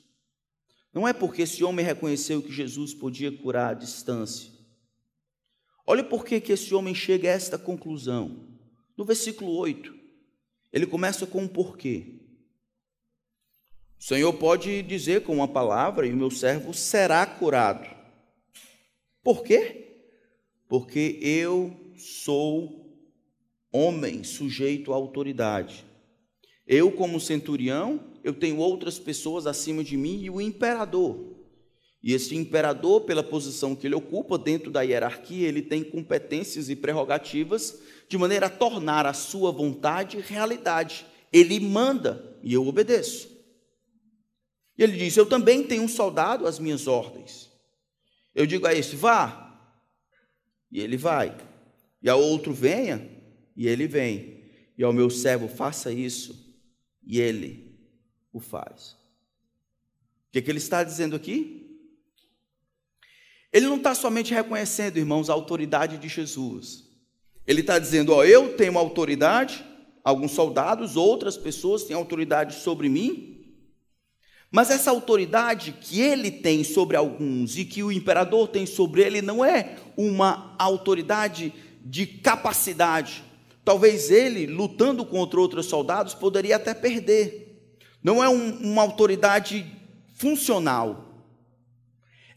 [0.92, 4.50] não é porque esse homem reconheceu que Jesus podia curar à distância.
[5.86, 8.48] Olha por que esse homem chega a esta conclusão.
[8.96, 9.94] No versículo 8,
[10.72, 12.20] ele começa com um porquê.
[13.98, 17.97] O Senhor pode dizer com uma palavra e o meu servo será curado.
[19.28, 19.98] Por quê?
[20.66, 22.98] Porque eu sou
[23.70, 25.84] homem sujeito à autoridade.
[26.66, 31.36] Eu, como centurião, eu tenho outras pessoas acima de mim e o imperador.
[32.02, 36.74] E esse imperador, pela posição que ele ocupa dentro da hierarquia, ele tem competências e
[36.74, 41.04] prerrogativas de maneira a tornar a sua vontade realidade.
[41.30, 43.28] Ele manda e eu obedeço.
[44.78, 47.47] E ele diz: Eu também tenho um soldado às minhas ordens.
[48.38, 49.52] Eu digo a esse: Vá,
[50.70, 51.36] e ele vai.
[52.00, 53.04] E ao outro: Venha,
[53.56, 54.48] e ele vem.
[54.78, 56.56] E ao meu servo: Faça isso,
[57.04, 57.76] e ele
[58.32, 58.92] o faz.
[58.92, 61.82] O que, é que ele está dizendo aqui?
[63.52, 66.84] Ele não está somente reconhecendo, irmãos, a autoridade de Jesus.
[67.44, 69.64] Ele está dizendo: Ó, eu tenho autoridade,
[70.04, 73.37] alguns soldados, outras pessoas têm autoridade sobre mim,
[74.50, 79.20] mas essa autoridade que ele tem sobre alguns e que o imperador tem sobre ele
[79.20, 81.52] não é uma autoridade
[81.84, 83.22] de capacidade.
[83.64, 87.60] Talvez ele, lutando contra outros soldados, poderia até perder.
[88.02, 89.66] Não é um, uma autoridade
[90.14, 91.26] funcional.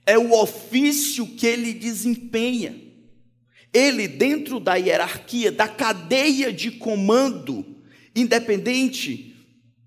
[0.06, 2.76] É o ofício que ele desempenha.
[3.74, 7.66] Ele, dentro da hierarquia, da cadeia de comando,
[8.14, 9.34] independente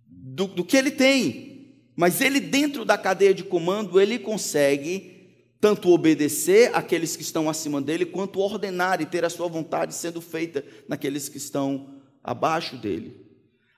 [0.08, 1.53] do, do que ele tem,
[1.96, 5.14] mas ele, dentro da cadeia de comando, ele consegue
[5.60, 10.20] tanto obedecer aqueles que estão acima dele, quanto ordenar e ter a sua vontade sendo
[10.20, 13.24] feita naqueles que estão abaixo dele.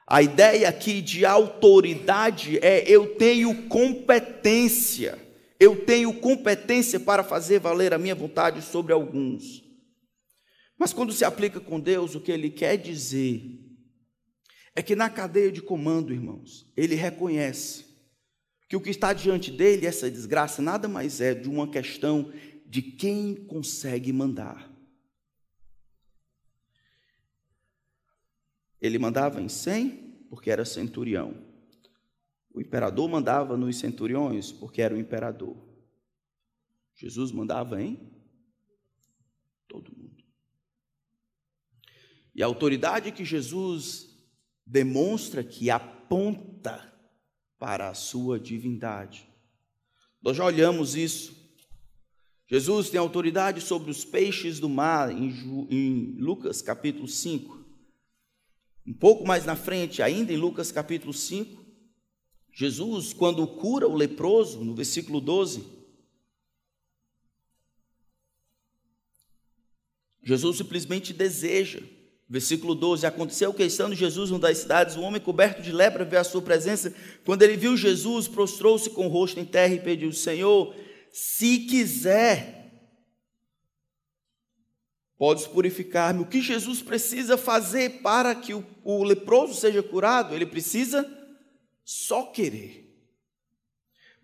[0.07, 5.19] A ideia aqui de autoridade é eu tenho competência,
[5.61, 9.62] eu tenho competência para fazer valer a minha vontade sobre alguns.
[10.79, 13.43] Mas quando se aplica com Deus, o que ele quer dizer
[14.75, 17.86] é que na cadeia de comando, irmãos, ele reconhece
[18.69, 22.33] que o que está diante dele, essa desgraça, nada mais é de uma questão
[22.67, 24.73] de quem consegue mandar.
[28.81, 31.45] Ele mandava em cem, porque era centurião.
[32.53, 35.57] O imperador mandava nos centuriões, porque era o imperador.
[36.95, 38.12] Jesus mandava em
[39.69, 40.25] todo mundo.
[42.35, 44.14] E a autoridade que Jesus
[44.67, 46.96] demonstra que aponta
[47.59, 49.29] para a sua divindade.
[50.23, 51.35] Nós já olhamos isso.
[52.49, 57.65] Jesus tem autoridade sobre os peixes do mar, em, Lucas capítulo 5.
[58.87, 61.65] Um pouco mais na frente, ainda em Lucas capítulo 5,
[62.53, 65.65] Jesus, quando cura o leproso, no versículo 12,
[70.23, 71.81] Jesus simplesmente deseja
[72.29, 76.20] Versículo 12: Aconteceu que, estando Jesus numa das cidades, um homem coberto de lepra veio
[76.20, 76.93] à sua presença.
[77.24, 80.74] Quando ele viu Jesus, prostrou-se com o rosto em terra e pediu: Senhor,
[81.12, 82.72] se quiser,
[85.16, 86.22] podes purificar-me.
[86.22, 90.35] O que Jesus precisa fazer para que o, o leproso seja curado?
[90.35, 91.09] Ele precisa
[91.85, 92.85] só querer.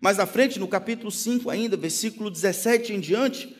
[0.01, 3.55] Mais à frente, no capítulo 5, ainda, versículo 17 em diante,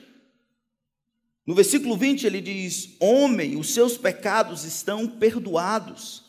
[1.46, 6.24] no versículo 20 ele diz: Homem, os seus pecados estão perdoados.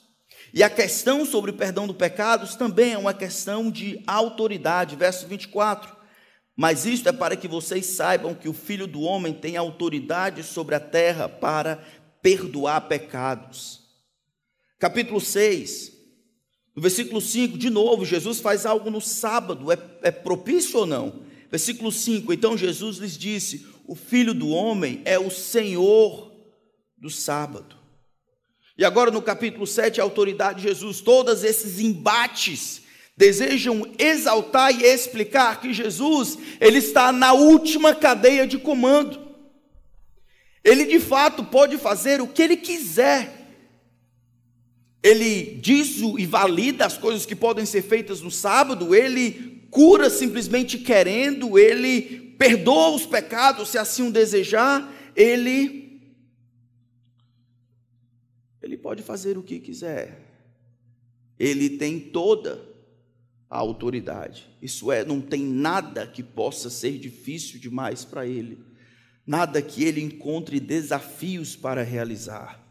[0.53, 4.97] E a questão sobre o perdão dos pecados também é uma questão de autoridade.
[4.97, 5.95] Verso 24.
[6.57, 10.75] Mas isto é para que vocês saibam que o Filho do Homem tem autoridade sobre
[10.75, 11.85] a terra para
[12.23, 13.83] perdoar pecados.
[14.79, 15.93] Capítulo 6,
[16.77, 21.23] no versículo 5, de novo, Jesus faz algo no sábado, é, é propício ou não?
[21.51, 26.33] Versículo 5: Então Jesus lhes disse: o filho do homem é o Senhor
[26.97, 27.77] do sábado.
[28.77, 32.83] E agora no capítulo 7, a autoridade de Jesus, todos esses embates
[33.17, 39.23] desejam exaltar e explicar que Jesus, ele está na última cadeia de comando.
[40.65, 43.43] Ele de fato pode fazer o que ele quiser.
[45.03, 50.79] Ele diz e valida as coisas que podem ser feitas no sábado, ele cura simplesmente
[50.79, 55.85] querendo, ele perdoa os pecados, se assim o desejar, ele
[58.63, 60.23] ele pode fazer o que quiser.
[61.39, 62.67] Ele tem toda
[63.51, 64.49] a autoridade.
[64.61, 68.59] Isso é, não tem nada que possa ser difícil demais para ele.
[69.27, 72.65] Nada que ele encontre desafios para realizar.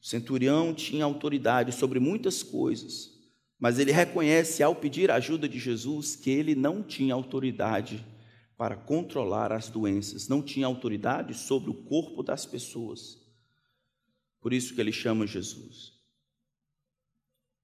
[0.00, 3.15] O centurião tinha autoridade sobre muitas coisas,
[3.58, 8.04] mas ele reconhece, ao pedir a ajuda de Jesus, que ele não tinha autoridade
[8.56, 13.18] para controlar as doenças, não tinha autoridade sobre o corpo das pessoas.
[14.40, 15.94] Por isso que ele chama Jesus.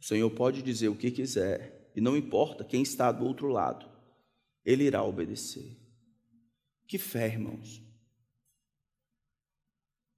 [0.01, 3.88] O Senhor pode dizer o que quiser, e não importa quem está do outro lado,
[4.64, 5.78] ele irá obedecer.
[6.86, 7.82] Que fé, irmãos.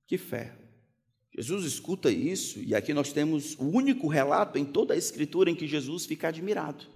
[0.06, 0.63] Que fé.
[1.36, 5.54] Jesus escuta isso, e aqui nós temos o único relato em toda a Escritura em
[5.54, 6.86] que Jesus fica admirado.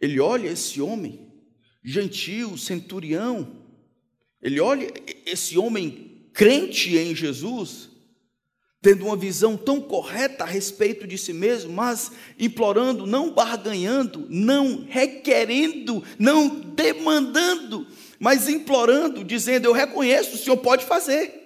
[0.00, 1.32] Ele olha esse homem,
[1.82, 3.60] gentil, centurião,
[4.40, 4.88] ele olha
[5.26, 7.90] esse homem crente em Jesus,
[8.80, 14.86] tendo uma visão tão correta a respeito de si mesmo, mas implorando, não barganhando, não
[14.88, 17.86] requerendo, não demandando,
[18.18, 21.39] mas implorando, dizendo: Eu reconheço, o Senhor pode fazer.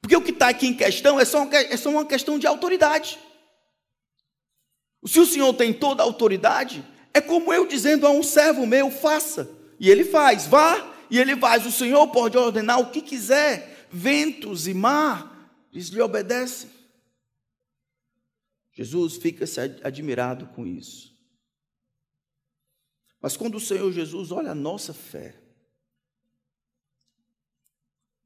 [0.00, 2.46] Porque o que está aqui em questão é só, uma, é só uma questão de
[2.46, 3.18] autoridade.
[5.04, 8.90] Se o Senhor tem toda a autoridade, é como eu dizendo a um servo meu:
[8.90, 9.50] faça.
[9.78, 11.66] e ele faz, vá, e ele faz.
[11.66, 16.70] O Senhor pode ordenar o que quiser, ventos e mar, eles lhe obedecem.
[18.72, 19.44] Jesus fica
[19.82, 21.10] admirado com isso.
[23.20, 25.34] Mas quando o Senhor Jesus olha a nossa fé,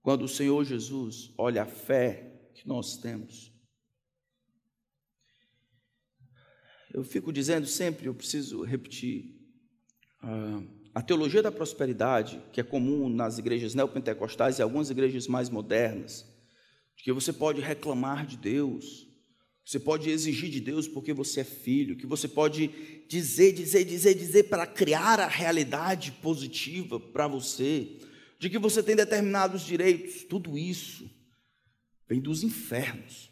[0.05, 3.51] quando o Senhor Jesus olha a fé que nós temos,
[6.93, 9.35] eu fico dizendo sempre, eu preciso repetir,
[10.23, 10.63] uh,
[10.95, 16.27] a teologia da prosperidade, que é comum nas igrejas neopentecostais e algumas igrejas mais modernas,
[16.95, 19.09] de que você pode reclamar de Deus,
[19.65, 22.69] você pode exigir de Deus porque você é filho, que você pode
[23.09, 27.99] dizer, dizer, dizer, dizer para criar a realidade positiva para você,
[28.45, 31.11] de que você tem determinados direitos, tudo isso
[32.07, 33.31] vem dos infernos.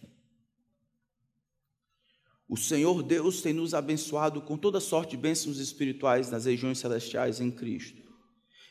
[2.49, 7.43] O Senhor Deus tem nos abençoado com toda sorte de bênçãos espirituais nas regiões celestiais
[7.43, 8.01] em Cristo.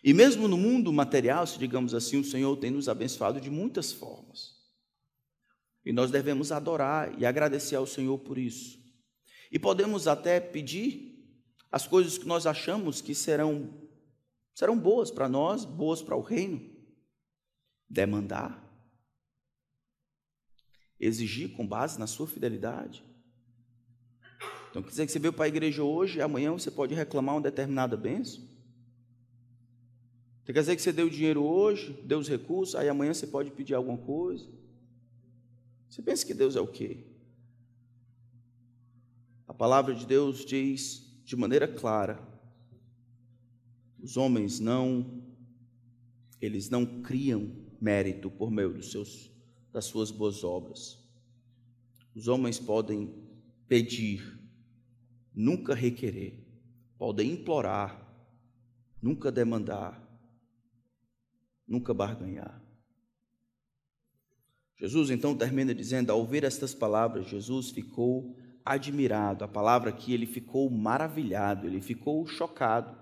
[0.03, 3.91] E mesmo no mundo material, se digamos assim, o Senhor tem nos abençoado de muitas
[3.91, 4.55] formas.
[5.85, 8.79] E nós devemos adorar e agradecer ao Senhor por isso.
[9.51, 11.23] E podemos até pedir
[11.71, 13.90] as coisas que nós achamos que serão
[14.61, 16.61] serão boas para nós, boas para o reino.
[17.89, 18.63] Demandar,
[20.99, 23.03] exigir com base na sua fidelidade.
[24.69, 27.33] Então, quer dizer que você veio para a igreja hoje e amanhã você pode reclamar
[27.33, 28.47] uma determinada bênção?
[30.45, 33.73] Quer dizer que você deu dinheiro hoje, deu os recursos, aí amanhã você pode pedir
[33.73, 34.47] alguma coisa?
[35.89, 37.07] Você pensa que Deus é o quê?
[39.47, 42.30] A palavra de Deus diz de maneira clara:
[44.01, 45.23] os homens não
[46.39, 49.31] eles não criam mérito por meio dos seus
[49.71, 50.99] das suas boas obras.
[52.13, 53.13] Os homens podem
[53.67, 54.37] pedir
[55.33, 56.45] nunca requerer,
[56.97, 58.05] podem implorar,
[59.01, 60.01] nunca demandar,
[61.65, 62.61] nunca barganhar.
[64.75, 68.35] Jesus então termina dizendo: ao ouvir estas palavras, Jesus ficou
[68.65, 69.43] admirado.
[69.43, 73.00] A palavra aqui, ele ficou maravilhado, ele ficou chocado.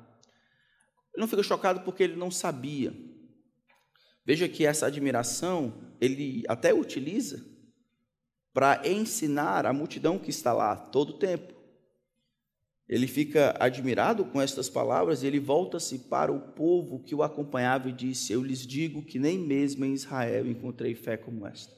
[1.14, 2.94] Ele não ficou chocado porque ele não sabia.
[4.26, 7.44] Veja que essa admiração ele até utiliza
[8.54, 11.54] para ensinar a multidão que está lá todo o tempo.
[12.88, 17.88] Ele fica admirado com estas palavras e ele volta-se para o povo que o acompanhava
[17.88, 21.72] e disse: Eu lhes digo que nem mesmo em Israel encontrei fé como esta.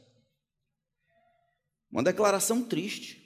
[1.92, 3.21] Uma declaração triste.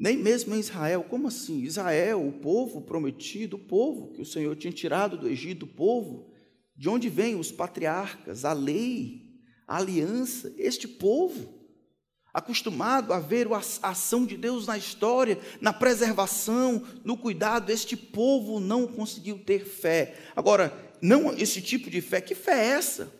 [0.00, 1.60] Nem mesmo em Israel, como assim?
[1.60, 6.32] Israel, o povo prometido, o povo que o Senhor tinha tirado do Egito, o povo
[6.74, 9.20] de onde vêm os patriarcas, a lei,
[9.68, 11.60] a aliança, este povo
[12.32, 13.58] acostumado a ver a
[13.90, 20.16] ação de Deus na história, na preservação, no cuidado, este povo não conseguiu ter fé.
[20.34, 20.72] Agora,
[21.02, 23.12] não esse tipo de fé, que fé é essa?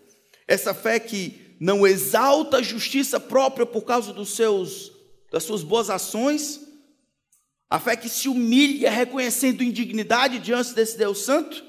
[0.49, 4.99] Essa fé que não exalta a justiça própria por causa dos seus
[5.31, 6.70] das suas boas ações,
[7.71, 11.65] a fé que se humilha reconhecendo indignidade diante desse Deus santo,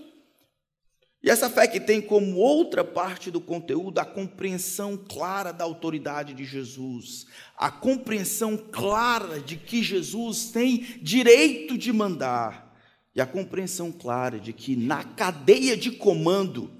[1.23, 6.33] e essa fé que tem como outra parte do conteúdo a compreensão clara da autoridade
[6.33, 12.75] de Jesus, a compreensão clara de que Jesus tem direito de mandar,
[13.13, 16.71] e a compreensão clara de que na cadeia de comando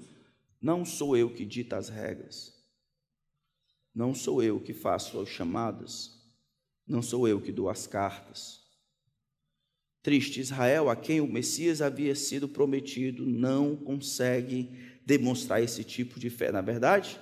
[0.60, 2.52] não sou eu que dita as regras,
[3.94, 6.20] não sou eu que faço as chamadas,
[6.84, 8.61] não sou eu que dou as cartas.
[10.02, 14.68] Triste, Israel, a quem o Messias havia sido prometido, não consegue
[15.06, 16.50] demonstrar esse tipo de fé.
[16.50, 17.20] Na verdade,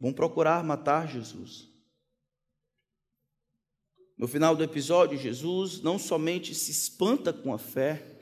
[0.00, 1.68] vão procurar matar Jesus.
[4.16, 8.18] No final do episódio, Jesus não somente se espanta com a fé,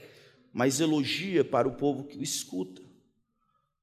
[0.53, 2.83] mas elogia para o povo que o escuta,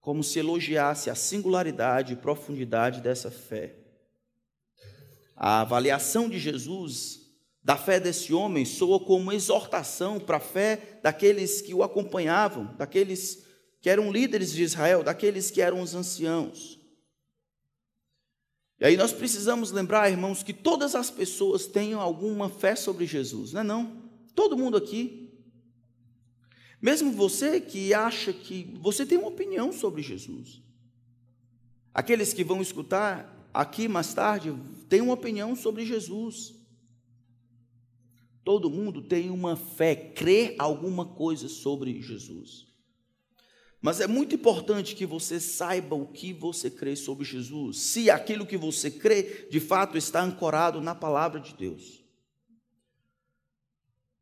[0.01, 3.77] como se elogiasse a singularidade e profundidade dessa fé.
[5.35, 7.22] A avaliação de Jesus
[7.63, 13.45] da fé desse homem soa como exortação para a fé daqueles que o acompanhavam, daqueles
[13.79, 16.79] que eram líderes de Israel, daqueles que eram os anciãos.
[18.79, 23.53] E aí nós precisamos lembrar, irmãos, que todas as pessoas tenham alguma fé sobre Jesus,
[23.53, 24.03] não é não?
[24.35, 25.31] Todo mundo aqui.
[26.81, 30.61] Mesmo você que acha que você tem uma opinião sobre Jesus.
[31.93, 34.53] Aqueles que vão escutar aqui mais tarde
[34.89, 36.62] têm uma opinião sobre Jesus.
[38.43, 42.67] Todo mundo tem uma fé, crê alguma coisa sobre Jesus.
[43.81, 48.45] Mas é muito importante que você saiba o que você crê sobre Jesus, se aquilo
[48.45, 52.01] que você crê de fato está ancorado na palavra de Deus.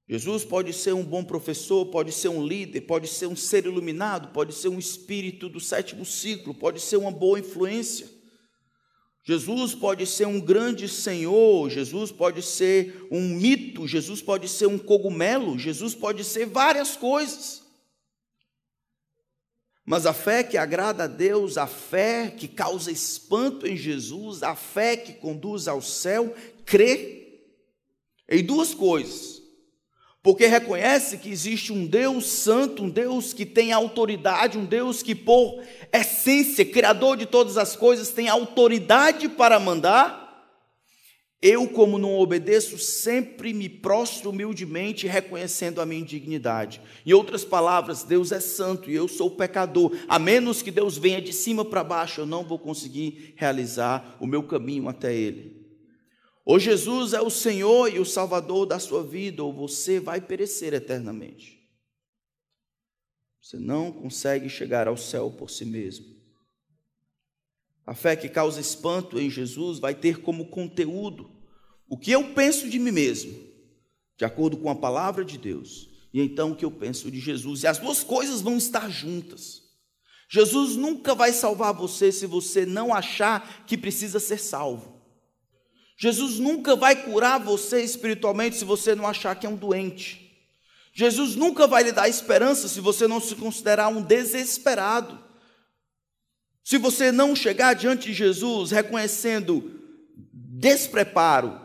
[0.09, 4.33] Jesus pode ser um bom professor, pode ser um líder, pode ser um ser iluminado,
[4.33, 8.20] pode ser um espírito do sétimo ciclo, pode ser uma boa influência.
[9.23, 14.79] Jesus pode ser um grande senhor, Jesus pode ser um mito, Jesus pode ser um
[14.79, 17.61] cogumelo, Jesus pode ser várias coisas.
[19.85, 24.55] Mas a fé que agrada a Deus, a fé que causa espanto em Jesus, a
[24.55, 26.33] fé que conduz ao céu,
[26.65, 27.43] crê
[28.29, 29.40] em duas coisas
[30.23, 35.15] porque reconhece que existe um Deus santo, um Deus que tem autoridade, um Deus que,
[35.15, 40.21] por essência, Criador de todas as coisas, tem autoridade para mandar.
[41.41, 46.79] Eu, como não obedeço, sempre me prostro humildemente, reconhecendo a minha indignidade.
[47.03, 49.91] Em outras palavras, Deus é santo e eu sou pecador.
[50.07, 54.27] A menos que Deus venha de cima para baixo, eu não vou conseguir realizar o
[54.27, 55.60] meu caminho até Ele.
[56.45, 60.73] Ou Jesus é o Senhor e o Salvador da sua vida, ou você vai perecer
[60.73, 61.61] eternamente.
[63.41, 66.05] Você não consegue chegar ao céu por si mesmo.
[67.85, 71.41] A fé que causa espanto em Jesus vai ter como conteúdo
[71.89, 73.37] o que eu penso de mim mesmo,
[74.17, 77.63] de acordo com a palavra de Deus, e então o que eu penso de Jesus.
[77.63, 79.61] E as duas coisas vão estar juntas.
[80.29, 84.90] Jesus nunca vai salvar você se você não achar que precisa ser salvo.
[86.01, 90.35] Jesus nunca vai curar você espiritualmente se você não achar que é um doente.
[90.91, 95.23] Jesus nunca vai lhe dar esperança se você não se considerar um desesperado.
[96.63, 99.79] Se você não chegar diante de Jesus reconhecendo
[100.33, 101.61] despreparo,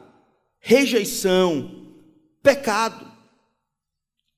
[0.61, 1.95] rejeição,
[2.43, 3.11] pecado,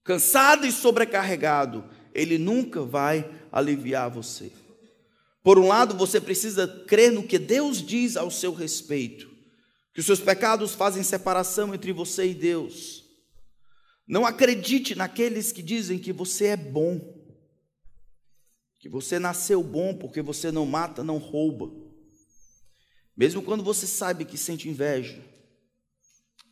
[0.05, 1.85] cansado e sobrecarregado,
[2.15, 4.53] ele nunca vai aliviar você.
[5.43, 9.28] Por um lado, você precisa crer no que Deus diz ao seu respeito
[9.99, 13.05] que os seus pecados fazem separação entre você e Deus.
[14.07, 17.01] Não acredite naqueles que dizem que você é bom,
[18.79, 21.73] que você nasceu bom porque você não mata, não rouba.
[23.17, 25.21] Mesmo quando você sabe que sente inveja,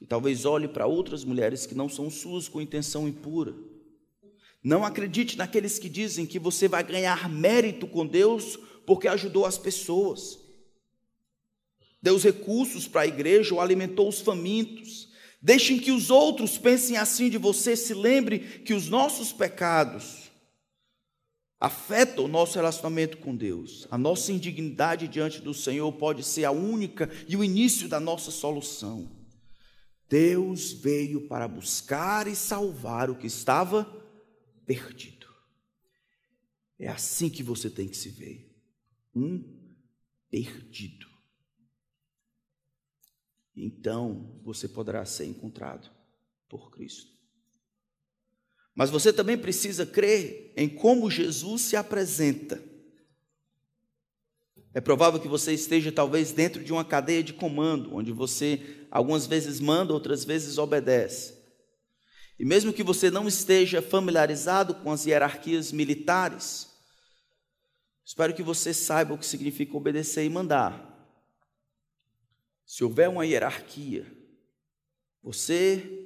[0.00, 3.54] e talvez olhe para outras mulheres que não são suas com intenção impura.
[4.60, 9.56] Não acredite naqueles que dizem que você vai ganhar mérito com Deus porque ajudou as
[9.56, 10.45] pessoas
[12.06, 15.08] deu os recursos para a igreja ou alimentou os famintos.
[15.42, 17.74] Deixem que os outros pensem assim de você.
[17.74, 20.30] Se lembre que os nossos pecados
[21.58, 23.88] afetam o nosso relacionamento com Deus.
[23.90, 28.30] A nossa indignidade diante do Senhor pode ser a única e o início da nossa
[28.30, 29.10] solução.
[30.08, 33.84] Deus veio para buscar e salvar o que estava
[34.64, 35.26] perdido.
[36.78, 38.48] É assim que você tem que se ver.
[39.12, 39.42] Um
[40.30, 41.15] perdido
[43.56, 45.90] então você poderá ser encontrado
[46.48, 47.10] por Cristo.
[48.74, 52.62] Mas você também precisa crer em como Jesus se apresenta.
[54.74, 59.26] É provável que você esteja talvez dentro de uma cadeia de comando, onde você algumas
[59.26, 61.34] vezes manda, outras vezes obedece.
[62.38, 66.68] E mesmo que você não esteja familiarizado com as hierarquias militares,
[68.04, 70.95] espero que você saiba o que significa obedecer e mandar.
[72.66, 74.04] Se houver uma hierarquia,
[75.22, 76.04] você,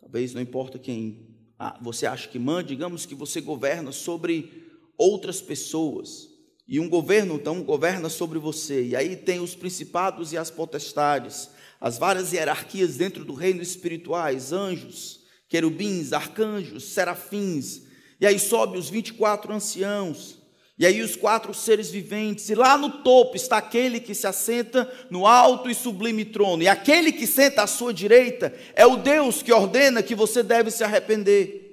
[0.00, 4.66] talvez não importa quem ah, você acha que manda, digamos que você governa sobre
[4.96, 6.28] outras pessoas,
[6.66, 11.48] e um governo então governa sobre você, e aí tem os principados e as potestades,
[11.80, 17.82] as várias hierarquias dentro do reino espirituais, anjos, querubins, arcanjos, serafins,
[18.20, 20.37] e aí sobe os 24 anciãos,
[20.78, 24.88] e aí os quatro seres viventes, e lá no topo está aquele que se assenta
[25.10, 29.42] no alto e sublime trono, e aquele que senta à sua direita é o Deus
[29.42, 31.66] que ordena que você deve se arrepender.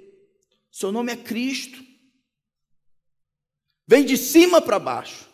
[0.72, 1.78] Seu nome é Cristo.
[3.86, 5.28] Vem de cima para baixo.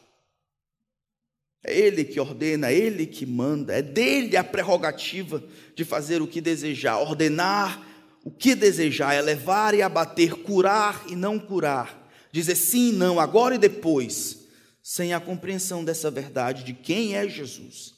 [1.64, 5.42] É Ele que ordena, é Ele que manda, é dele a prerrogativa
[5.74, 7.88] de fazer o que desejar, ordenar
[8.22, 12.01] o que desejar, é levar e abater, curar e não curar
[12.32, 14.48] dizer sim e não, agora e depois,
[14.82, 17.94] sem a compreensão dessa verdade de quem é Jesus,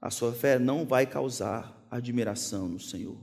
[0.00, 3.16] a sua fé não vai causar admiração no Senhor.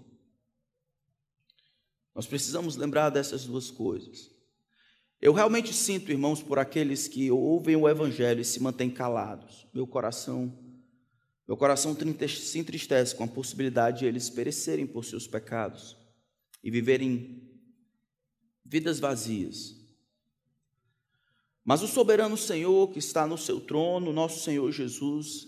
[2.16, 4.32] Nós precisamos lembrar dessas duas coisas.
[5.22, 9.68] Eu realmente sinto, irmãos, por aqueles que ouvem o Evangelho e se mantêm calados.
[9.74, 10.58] Meu coração,
[11.48, 11.96] meu coração
[12.28, 15.98] se entristece com a possibilidade de eles perecerem por seus pecados
[16.64, 17.53] e viverem
[18.66, 19.76] vidas vazias.
[21.64, 25.48] Mas o soberano Senhor que está no seu trono, nosso Senhor Jesus,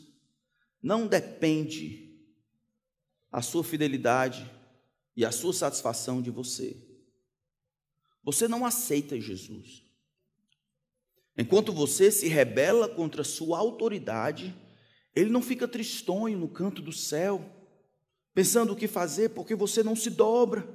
[0.81, 2.15] não depende
[3.31, 4.49] a sua fidelidade
[5.15, 6.77] e a sua satisfação de você.
[8.23, 9.83] Você não aceita Jesus.
[11.37, 14.55] Enquanto você se rebela contra a sua autoridade,
[15.13, 17.43] ele não fica tristonho no canto do céu,
[18.33, 20.67] pensando o que fazer porque você não se dobra.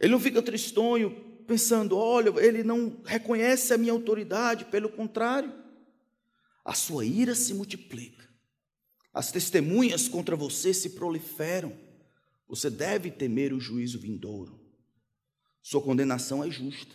[0.00, 1.10] Ele não fica tristonho
[1.46, 5.52] pensando, olha, ele não reconhece a minha autoridade, pelo contrário,
[6.64, 8.28] a sua ira se multiplica,
[9.12, 11.78] as testemunhas contra você se proliferam,
[12.48, 14.58] você deve temer o juízo vindouro,
[15.60, 16.94] sua condenação é justa.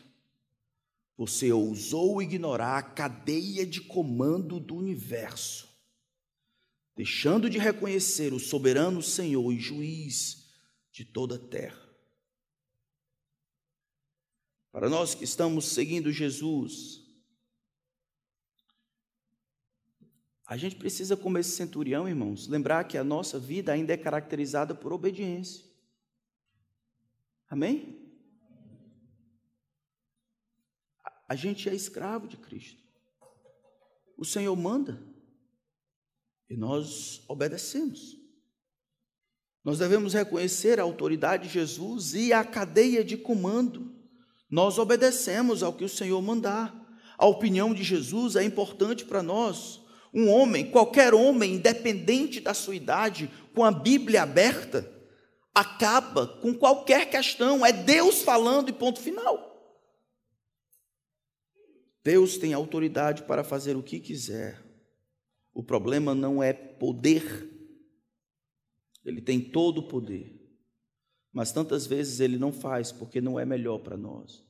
[1.17, 5.67] Você ousou ignorar a cadeia de comando do universo,
[6.95, 10.49] deixando de reconhecer o soberano Senhor e juiz
[10.93, 11.88] de toda a terra.
[14.71, 17.03] Para nós que estamos seguindo Jesus,
[20.45, 24.73] a gente precisa, como esse centurião, irmãos, lembrar que a nossa vida ainda é caracterizada
[24.73, 25.63] por obediência.
[27.47, 27.99] Amém?
[31.27, 32.81] A gente é escravo de Cristo.
[34.17, 35.01] O Senhor manda
[36.49, 38.17] e nós obedecemos.
[39.63, 43.98] Nós devemos reconhecer a autoridade de Jesus e a cadeia de comando.
[44.49, 46.75] Nós obedecemos ao que o Senhor mandar.
[47.17, 49.81] A opinião de Jesus é importante para nós.
[50.13, 54.89] Um homem, qualquer homem, independente da sua idade, com a Bíblia aberta,
[55.53, 57.65] acaba com qualquer questão.
[57.65, 59.49] É Deus falando e ponto final.
[62.03, 64.63] Deus tem autoridade para fazer o que quiser.
[65.53, 67.49] O problema não é poder.
[69.05, 70.38] Ele tem todo o poder.
[71.39, 74.43] Mas tantas vezes ele não faz porque não é melhor para nós.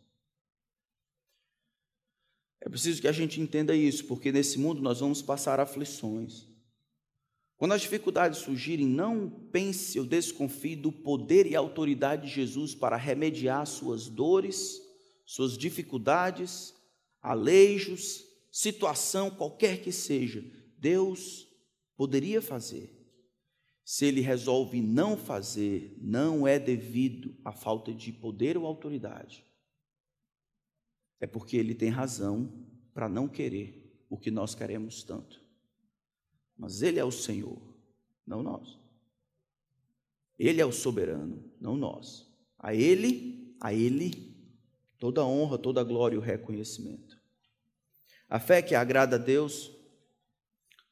[2.59, 6.47] É preciso que a gente entenda isso, porque nesse mundo nós vamos passar aflições.
[7.57, 12.97] Quando as dificuldades surgirem, não pense ou desconfie do poder e autoridade de Jesus para
[12.97, 14.81] remediar suas dores,
[15.27, 16.73] suas dificuldades,
[17.21, 20.43] aleijos, situação, qualquer que seja,
[20.75, 21.47] Deus
[21.95, 22.98] poderia fazer.
[23.89, 29.43] Se ele resolve não fazer, não é devido à falta de poder ou autoridade.
[31.19, 32.53] É porque ele tem razão
[32.93, 35.43] para não querer o que nós queremos tanto.
[36.55, 37.59] Mas ele é o Senhor,
[38.27, 38.77] não nós.
[40.37, 42.31] Ele é o soberano, não nós.
[42.59, 44.37] A ele, a ele
[44.99, 47.19] toda honra, toda glória e o reconhecimento.
[48.29, 49.71] A fé que agrada a Deus,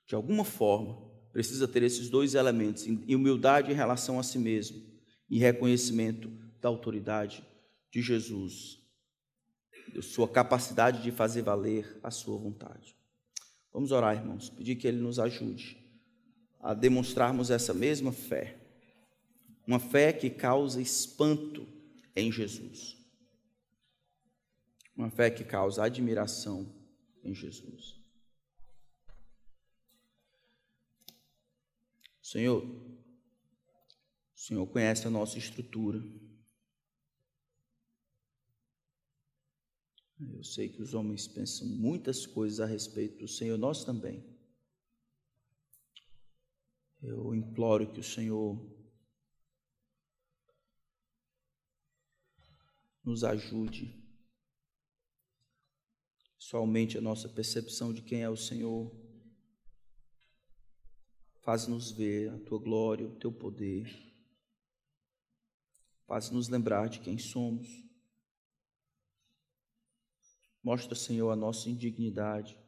[0.08, 4.82] de alguma forma, precisa ter esses dois elementos: humildade em relação a si mesmo
[5.30, 6.30] e reconhecimento
[6.62, 7.44] da autoridade
[7.92, 8.80] de Jesus,
[9.94, 12.96] de sua capacidade de fazer valer a sua vontade.
[13.74, 15.78] Vamos orar, irmãos, pedir que Ele nos ajude
[16.60, 18.58] a demonstrarmos essa mesma fé,
[19.66, 21.68] uma fé que causa espanto
[22.16, 22.98] em Jesus.
[24.96, 26.74] Uma fé que causa admiração
[27.24, 27.97] em Jesus.
[32.28, 35.98] Senhor, o Senhor conhece a nossa estrutura.
[40.20, 44.22] Eu sei que os homens pensam muitas coisas a respeito do Senhor, nós também.
[47.02, 48.60] Eu imploro que o Senhor
[53.06, 54.06] nos ajude
[56.38, 58.90] Somente a nossa percepção de quem é o Senhor
[61.48, 63.90] faz-nos ver a tua glória, o teu poder,
[66.06, 67.70] faz-nos lembrar de quem somos.
[70.62, 72.60] Mostra, Senhor, a nossa indignidade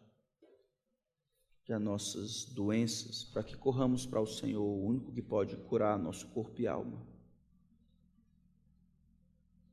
[1.67, 5.99] e as nossas doenças, para que corramos para o Senhor, o único que pode curar
[5.99, 7.05] nosso corpo e alma.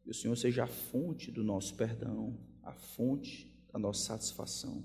[0.05, 4.85] E o Senhor seja a fonte do nosso perdão, a fonte a nossa satisfação.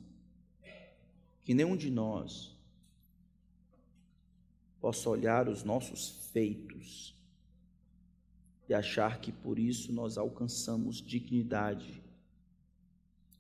[1.42, 2.61] Que nenhum de nós
[4.82, 7.16] possa olhar os nossos feitos
[8.68, 12.02] e achar que por isso nós alcançamos dignidade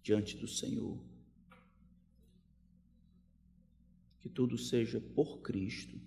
[0.04, 0.98] diante do Senhor.
[4.20, 6.00] Que tudo seja por Cristo,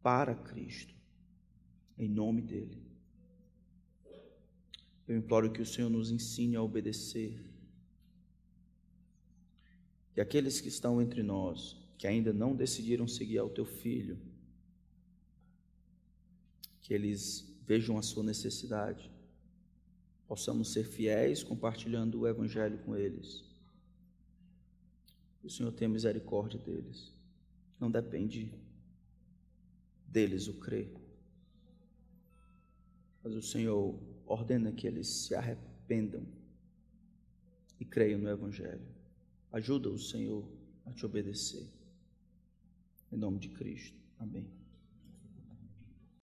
[0.00, 0.94] para Cristo,
[1.98, 2.80] em nome dEle.
[5.08, 7.42] Eu imploro que o Senhor nos ensine a obedecer
[10.14, 14.18] que aqueles que estão entre nós, que ainda não decidiram seguir ao teu filho,
[16.80, 19.08] que eles vejam a sua necessidade,
[20.26, 23.44] possamos ser fiéis compartilhando o evangelho com eles.
[25.44, 27.12] O Senhor tem misericórdia deles.
[27.78, 28.52] Não depende
[30.08, 30.92] deles o crer.
[33.22, 33.96] Mas o Senhor
[34.26, 36.26] ordena que eles se arrependam
[37.78, 38.88] e creiam no Evangelho.
[39.52, 40.44] Ajuda o Senhor
[40.84, 41.80] a te obedecer.
[43.12, 44.00] Em nome de Cristo.
[44.18, 44.61] Amém.